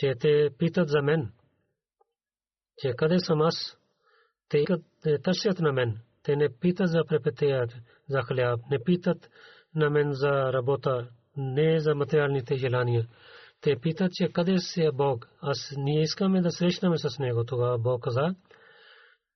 че 0.00 0.14
те 0.20 0.50
питат 0.58 0.88
за 0.88 1.02
мен, 1.02 1.32
че 2.78 2.92
къде 2.96 3.18
съм 3.18 3.40
аз, 3.40 3.78
те 4.48 4.64
търсят 5.22 5.58
на 5.58 5.72
мен. 5.72 6.00
Те 6.22 6.36
не 6.36 6.58
питат 6.58 6.90
за 6.90 7.04
препетеят, 7.08 7.74
за 8.08 8.22
хляб, 8.22 8.60
не 8.70 8.84
питат 8.84 9.30
на 9.74 9.90
мен 9.90 10.12
за 10.12 10.52
работа, 10.52 11.08
не 11.36 11.80
за 11.80 11.94
материалните 11.94 12.56
желания. 12.56 13.08
Те 13.66 13.80
питат, 13.80 14.12
че 14.12 14.32
къде 14.32 14.58
си 14.58 14.82
е 14.82 14.92
Бог. 14.92 15.28
Аз 15.40 15.72
ние 15.76 16.02
искаме 16.02 16.40
да 16.40 16.50
срещнаме 16.50 16.98
с 16.98 17.18
Него. 17.18 17.44
Тогава 17.44 17.78
Бог 17.78 18.02
каза, 18.02 18.34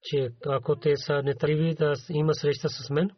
че 0.02 0.30
ако 0.46 0.76
те 0.76 0.96
са 0.96 1.22
нетриви 1.22 1.74
да 1.74 1.94
има 2.10 2.34
среща 2.34 2.68
с 2.68 2.90
мен, 2.90 3.10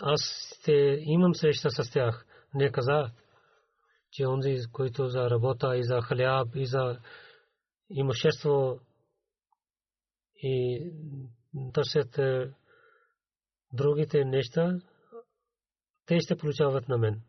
аз 0.00 0.20
ще 0.60 0.98
имам 1.00 1.34
среща 1.34 1.70
с 1.70 1.90
тях. 1.90 2.26
Не 2.54 2.72
каза, 2.72 3.10
че 4.10 4.26
онзи, 4.26 4.56
който 4.72 5.08
за 5.08 5.30
работа 5.30 5.76
и 5.76 5.84
за 5.84 6.00
хляб 6.02 6.48
и 6.54 6.66
за 6.66 6.98
имущество 7.90 8.80
и 10.36 10.82
търсят 11.74 12.18
е, 12.18 12.54
другите 13.72 14.24
неща, 14.24 14.80
те 16.06 16.20
ще 16.20 16.36
получават 16.36 16.88
на 16.88 16.98
мен. 16.98 17.22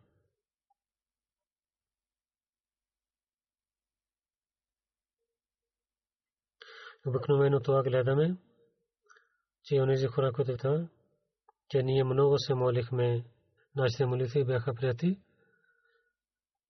Обикновено 7.08 7.60
това 7.60 7.84
гледаме, 7.84 8.38
че 9.64 9.82
онези 9.82 10.08
хора, 10.08 10.32
които 10.32 10.58
това, 10.58 10.88
че 11.70 11.84
ние 11.84 12.04
много 12.04 12.40
се 12.40 12.54
молихме, 12.54 13.26
нашите 13.76 14.06
молитви 14.06 14.46
бяха 14.46 14.74
прияти. 14.74 15.20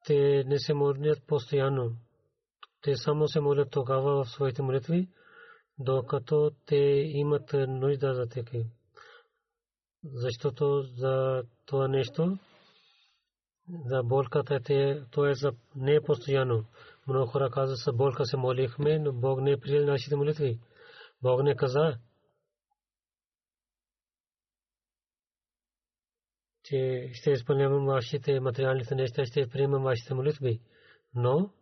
Те 0.06 0.44
не 0.48 0.60
се 0.60 0.74
молят 0.74 1.28
постоянно. 1.28 1.96
Те 2.82 2.96
само 2.96 3.28
се 3.28 3.40
молят 3.40 3.72
тогава 3.72 4.24
в 4.24 4.30
своите 4.30 4.62
молитви, 4.62 5.08
докато 5.80 6.52
те 6.66 6.76
имат 7.06 7.54
нужда 7.54 8.14
за 8.14 8.28
теки. 8.28 8.66
Защото 10.04 10.82
за 10.82 11.44
това 11.66 11.88
нещо, 11.88 12.38
за 13.86 14.04
болката, 14.04 14.60
то 15.12 15.26
е 15.26 15.34
за 15.34 15.52
не 15.76 15.96
е 15.96 16.02
постоянно. 16.02 16.66
Много 17.10 17.32
хора 17.32 17.50
казват, 17.52 17.78
за 17.78 17.94
болка 17.94 18.26
се 18.26 18.38
молихме, 18.38 19.00
но 19.00 19.14
Бог 19.14 19.42
не 19.42 19.60
приел 19.60 19.86
нашите 19.86 20.16
молитви. 20.16 20.60
Бог 21.22 21.44
не 21.44 21.56
каза, 21.56 21.98
че 26.64 27.10
ще 27.14 27.32
изпълнявам 27.32 27.86
вашите 27.86 28.40
материалните 28.40 28.96
неща, 28.96 29.26
ще 29.26 29.50
приемам 29.50 29.84
вашите 29.84 30.14
молитви. 30.14 30.62
Но, 31.14 31.54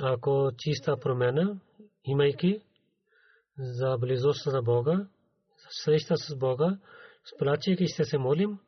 ако 0.00 0.50
чиста 0.58 0.96
промена, 1.00 1.60
имайки 2.04 2.62
за 3.58 3.96
близост 3.98 4.46
на 4.46 4.62
Бога, 4.62 5.08
среща 5.84 6.16
с 6.16 6.36
Бога, 6.36 6.78
сплачайки 7.24 7.86
ще 7.86 8.04
се 8.04 8.18
молим, 8.18 8.58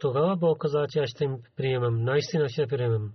тогава 0.00 0.36
Бог 0.36 0.60
каза, 0.60 0.86
че 0.88 0.98
аз 0.98 1.10
ще 1.10 1.28
приемам, 1.56 2.04
наистина 2.04 2.48
ще 2.48 2.66
приемам. 2.66 3.12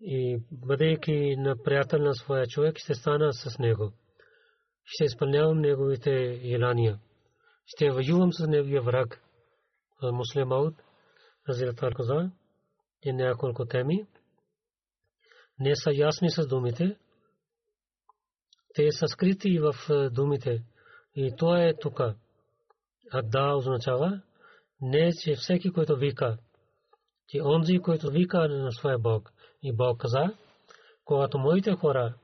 И 0.00 0.42
бъдейки 0.52 1.36
на 1.36 1.62
приятел 1.62 1.98
на 1.98 2.14
своя 2.14 2.46
човек, 2.46 2.78
ще 2.78 2.94
стана 2.94 3.32
с 3.32 3.58
него. 3.58 3.92
Ще 4.84 5.04
изпълнявам 5.04 5.60
неговите 5.60 6.40
желания. 6.44 6.98
Ще 7.66 7.90
воювам 7.90 8.32
с 8.32 8.46
неговия 8.46 8.82
враг. 8.82 9.22
Муслим 10.02 10.52
Ауд, 10.52 10.74
Разилатар 11.48 11.92
каза, 11.94 12.30
че 13.02 13.12
няколко 13.12 13.66
теми 13.66 14.06
не 15.60 15.76
са 15.76 15.90
ясни 15.92 16.30
с 16.30 16.46
думите, 16.46 16.96
те 18.74 18.92
са 18.92 19.08
скрити 19.08 19.58
в 19.58 19.74
думите. 20.10 20.64
И 21.14 21.34
то 21.36 21.56
е 21.56 21.74
тук. 21.80 22.00
Адда 23.12 23.54
означава 23.54 24.22
не, 24.80 25.12
че 25.12 25.34
всеки, 25.34 25.72
който 25.72 25.96
вика, 25.96 26.38
че 27.28 27.42
онзи, 27.42 27.78
който 27.78 28.10
вика 28.10 28.48
на 28.48 28.72
своя 28.72 28.98
Бог. 28.98 29.32
И 29.62 29.72
Бог 29.72 30.00
каза, 30.00 30.34
когато 31.04 31.38
моите 31.38 31.72
хора 31.72 32.14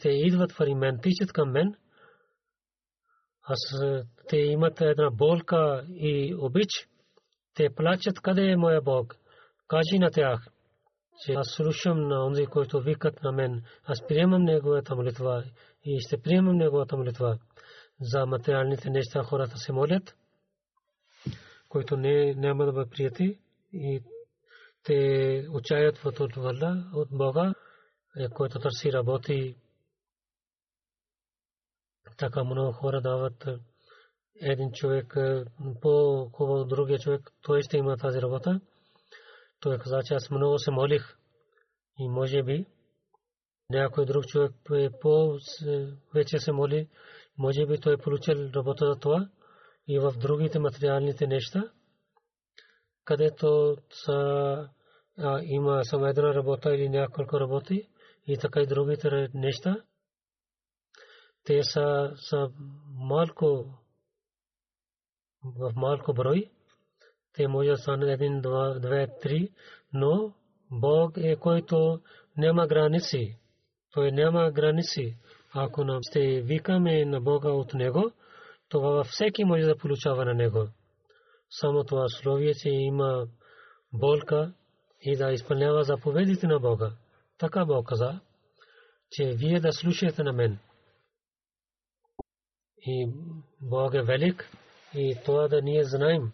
те 0.00 0.08
идват 0.08 0.52
в 0.52 0.66
мен, 0.74 0.98
тичат 1.02 1.32
към 1.32 1.50
мен, 1.50 1.74
аз 3.42 3.58
те 4.28 4.36
имат 4.36 4.80
една 4.80 5.10
болка 5.10 5.86
и 5.88 6.34
обич, 6.38 6.88
те 7.54 7.74
плачат 7.74 8.20
къде 8.20 8.50
е 8.50 8.56
моя 8.56 8.82
Бог. 8.82 9.16
Кажи 9.68 9.98
на 9.98 10.10
тях, 10.10 10.46
че 11.24 11.32
аз 11.32 11.46
слушам 11.56 12.08
на 12.08 12.26
онзи, 12.26 12.46
който 12.46 12.80
викат 12.80 13.22
на 13.22 13.32
мен. 13.32 13.62
Аз 13.84 14.06
приемам 14.08 14.42
неговата 14.42 14.96
молитва 14.96 15.44
и 15.84 16.00
ще 16.00 16.22
приемам 16.22 16.56
неговата 16.56 16.96
молитва. 16.96 17.38
За 18.00 18.26
материалните 18.26 18.90
неща 18.90 19.22
хората 19.22 19.58
се 19.58 19.72
молят, 19.72 20.16
които 21.68 21.96
не, 21.96 22.34
няма 22.34 22.64
да 22.64 22.72
бъдат 22.72 22.90
прияти 22.90 23.38
и 23.72 24.02
те 24.84 25.46
учаят 25.50 25.98
в 25.98 26.12
това 26.12 26.84
от 26.94 27.08
Бога, 27.10 27.54
е, 28.16 28.28
който 28.28 28.58
търси 28.58 28.92
работи. 28.92 29.56
Така 32.18 32.44
много 32.44 32.72
хора 32.72 33.00
дават 33.00 33.48
един 34.40 34.72
човек 34.72 35.14
по-хубаво 35.80 36.60
от 36.60 36.68
другия 36.68 36.98
човек, 36.98 37.30
той 37.42 37.62
ще 37.62 37.76
има 37.76 37.96
тази 37.96 38.22
работа. 38.22 38.60
Той 39.60 39.78
каза, 39.78 40.00
че 40.04 40.14
аз 40.14 40.30
много 40.30 40.58
се 40.58 40.70
молих 40.70 41.16
и 41.98 42.08
може 42.08 42.42
би 42.42 42.66
някой 43.70 44.06
друг 44.06 44.26
човек 44.26 44.52
е 44.72 44.90
по 45.00 45.38
вече 46.14 46.38
се 46.38 46.52
моли, 46.52 46.88
може 47.38 47.66
би 47.66 47.80
той 47.80 47.94
е 47.94 47.96
получил 47.96 48.50
работа 48.54 48.86
за 48.86 49.00
това 49.00 49.28
и 49.88 49.98
в 49.98 50.12
другите 50.18 50.58
материалните 50.58 51.26
неща, 51.26 51.72
където 53.04 53.76
са, 53.90 54.68
има 55.42 55.84
само 55.84 56.06
една 56.06 56.34
работа 56.34 56.74
или 56.74 56.88
няколко 56.88 57.40
работи 57.40 57.88
и 58.26 58.38
така 58.38 58.60
и 58.60 58.66
другите 58.66 59.28
неща, 59.34 59.76
те 61.44 61.62
са, 61.62 62.12
са 62.16 62.50
малко 62.94 63.78
в 65.44 65.72
малко 65.76 66.14
брой. 66.14 66.50
Те 67.32 67.48
може 67.48 67.68
да 67.68 67.76
стане 67.76 68.12
един, 68.12 68.40
два, 68.40 68.78
две, 68.78 69.08
три, 69.22 69.52
но 69.92 70.34
Бог 70.70 71.16
е 71.16 71.36
който 71.36 72.00
няма 72.36 72.66
граници. 72.66 73.38
Той 73.92 74.12
няма 74.12 74.50
граници. 74.50 75.16
Ако 75.54 75.84
нам 75.84 75.98
ще 76.02 76.40
викаме 76.40 77.04
на 77.04 77.20
Бога 77.20 77.50
от 77.50 77.74
Него, 77.74 78.12
тогава 78.68 79.04
всеки 79.04 79.44
може 79.44 79.66
да 79.66 79.76
получава 79.76 80.24
на 80.24 80.34
Него. 80.34 80.68
Само 81.60 81.84
това 81.84 82.08
словие, 82.08 82.54
че 82.54 82.68
има 82.68 83.26
болка 83.92 84.54
и 85.00 85.16
да 85.16 85.32
изпълнява 85.32 85.84
заповедите 85.84 86.46
на 86.46 86.60
Бога. 86.60 86.92
Така 87.38 87.64
Бог 87.64 87.88
каза, 87.88 88.20
че 89.10 89.24
вие 89.24 89.60
да 89.60 89.72
слушате 89.72 90.22
на 90.22 90.32
мен. 90.32 90.58
И 92.86 93.12
Бог 93.60 93.94
е 93.94 94.02
велик 94.02 94.50
и 94.94 95.16
това 95.24 95.48
да 95.48 95.62
ние 95.62 95.84
знаем. 95.84 96.32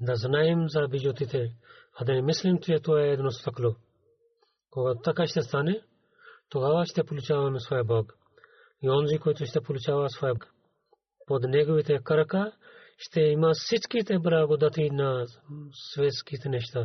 Да 0.00 0.14
знаем 0.14 0.68
за 0.68 0.88
бижутите, 0.88 1.54
а 1.98 2.04
да 2.04 2.12
не 2.12 2.22
мислим, 2.22 2.58
че 2.58 2.80
това 2.82 3.02
е 3.02 3.08
едно 3.08 3.30
стъкло. 3.30 3.76
Когато 4.70 5.00
така 5.00 5.26
ще 5.26 5.42
стане, 5.42 5.82
тогава 6.48 6.86
ще 6.86 7.04
получаваме 7.04 7.60
своя 7.60 7.84
Бог. 7.84 8.14
И 8.82 8.90
онзи, 8.90 9.18
който 9.18 9.46
ще 9.46 9.60
получава 9.60 10.10
своя 10.10 10.34
Бог. 10.34 10.54
Под 11.26 11.42
неговите 11.42 11.98
крака 12.04 12.52
ще 12.98 13.20
има 13.20 13.50
всичките 13.54 14.18
благодати 14.18 14.90
на 14.90 15.26
светските 15.72 16.48
неща. 16.48 16.84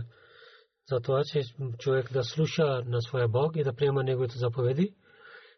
Затова, 0.91 1.21
че 1.23 1.41
човек 1.77 2.13
да 2.13 2.23
слуша 2.23 2.81
на 2.85 3.01
своя 3.01 3.27
Бог 3.27 3.55
и 3.55 3.63
да 3.63 3.73
приема 3.73 4.03
неговите 4.03 4.37
заповеди, 4.37 4.95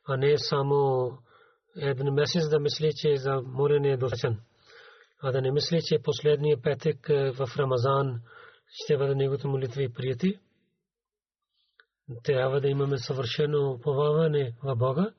а 0.08 0.18
не 0.18 0.38
само 0.38 1.12
един 1.76 2.14
месец 2.14 2.50
да 2.50 2.60
мисли, 2.60 2.92
че 2.96 3.18
за 3.18 3.42
молене 3.46 3.92
е 3.92 3.98
достатъчен. 3.98 4.40
А 5.24 5.32
да 5.32 5.42
не 5.42 5.52
мисли, 5.52 5.82
че 5.82 6.02
последния 6.04 6.62
петък 6.62 7.08
в 7.08 7.58
Рамазан 7.58 8.22
ще 8.68 8.98
бъде 8.98 9.16
неговите 9.16 9.48
молитви 9.48 9.94
прияти 9.94 10.40
трябва 12.24 12.62
да 12.62 12.68
имаме 12.68 12.98
съвършено 12.98 13.72
уповаване 13.72 14.54
в 14.64 14.76
Бога, 14.76 15.12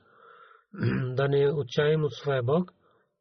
да 1.14 1.28
не 1.28 1.50
отчаем 1.50 2.04
от 2.04 2.12
своя 2.12 2.42
Бог. 2.42 2.72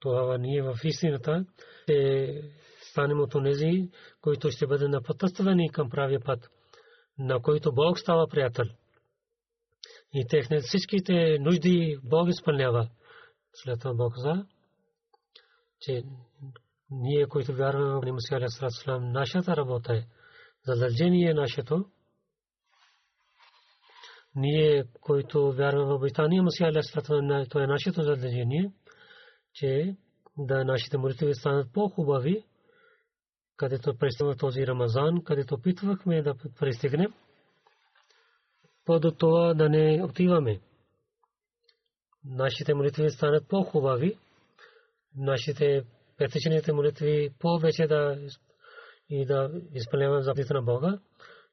Това 0.02 0.38
ние 0.38 0.62
в 0.62 0.76
истината 0.84 1.46
ще 1.84 2.42
станем 2.82 3.20
от 3.20 3.36
онези, 3.36 3.90
които 4.22 4.52
ще 4.52 4.68
бъдат 4.68 4.90
напътствани 4.90 5.72
към 5.72 5.90
правия 5.90 6.20
път, 6.20 6.50
на 7.18 7.42
който 7.42 7.74
Бог 7.74 8.00
става 8.00 8.28
приятел. 8.28 8.66
И 10.14 10.26
техните 10.28 10.68
всичките 10.68 11.38
нужди 11.40 11.98
Бог 12.04 12.30
изпълнява. 12.30 12.90
След 13.54 13.80
това 13.80 13.94
Бог 13.94 14.14
за, 14.18 14.46
че 15.80 16.04
ние, 16.90 17.28
които 17.28 17.54
вярваме 17.54 18.00
в 18.00 18.06
Нимасия 18.06 18.38
Алейхиссалам, 18.38 19.12
нашата 19.12 19.58
работа 19.58 19.96
е 19.96 20.04
задължение 20.66 21.34
нашето 21.34 21.86
ние, 24.36 24.84
които 25.02 25.52
вярваме 25.52 25.86
в 25.86 25.96
обещания 25.96 26.44
Масия 26.44 26.70
Алясалату, 26.70 27.50
то 27.50 27.60
е 27.60 27.68
нашето 27.68 28.02
задължение, 28.02 28.72
че 29.54 29.96
да 30.38 30.66
нашите 30.66 30.98
молитви 30.98 31.34
станат 31.34 31.74
по-хубави, 31.74 32.46
където 33.58 33.98
пристигнахме 33.98 34.38
този 34.38 34.68
Рамазан, 34.68 35.24
където 35.24 35.56
опитвахме 35.56 36.22
да 36.22 36.36
пристигнем, 36.60 37.14
по 38.86 39.00
до 39.00 39.12
това 39.12 39.54
да 39.54 39.70
не 39.70 40.04
отиваме. 40.04 40.60
Нашите 42.26 42.74
молитви 42.74 43.10
станат 43.10 43.48
по-хубави, 43.48 44.18
нашите 45.16 45.84
петичните 46.18 46.74
молитви 46.74 47.34
повече 47.40 47.88
да 47.88 48.30
и 49.10 49.26
да 49.26 49.52
изпълняваме 49.74 50.22
заповедите 50.22 50.54
на 50.54 50.62
Бога 50.62 51.00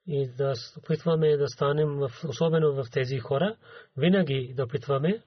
и 0.06 0.28
да 0.28 0.54
опитваме 0.78 1.36
да 1.36 1.48
станем 1.48 2.02
особено 2.28 2.72
в 2.72 2.90
тези 2.92 3.18
хора, 3.18 3.56
винаги 3.96 4.54
да 4.56 4.64
опитваме, 4.64 5.22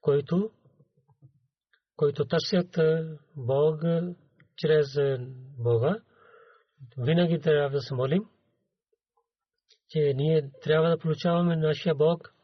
които, 0.00 0.50
които 1.98 2.24
търсят 2.24 2.78
Бог 3.36 3.82
чрез 4.56 4.86
Бога, 5.58 6.00
винаги 6.98 7.40
трябва 7.40 7.70
да 7.70 7.80
се 7.80 7.94
молим, 7.94 8.22
че 9.88 10.12
ние 10.16 10.50
трябва 10.62 10.88
да 10.88 10.98
получаваме 10.98 11.56
нашия 11.56 11.94
Бог, 11.94 12.34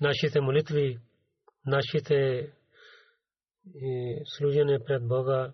нашите 0.00 0.40
молитви, 0.40 0.98
нашите 1.66 2.48
служене 4.24 4.84
пред 4.84 5.08
Бога, 5.08 5.52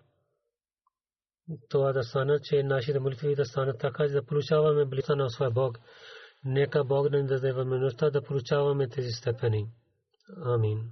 това 1.69 1.93
да 1.93 2.03
стане, 2.03 2.39
че 2.43 2.63
нашите 2.63 2.99
молитви 2.99 3.35
да 3.35 3.45
станат 3.45 3.79
така, 3.79 4.07
да 4.07 4.25
получаваме 4.25 4.85
близо 4.85 5.15
на 5.15 5.29
своя 5.29 5.51
Бог. 5.51 5.79
Нека 6.45 6.83
Бог 6.83 7.09
да 7.09 7.17
ни 7.17 7.27
даде 7.27 7.53
възможността 7.53 8.09
да 8.09 8.21
получаваме 8.21 8.89
тези 8.89 9.11
степени. 9.11 9.67
Амин. 10.45 10.91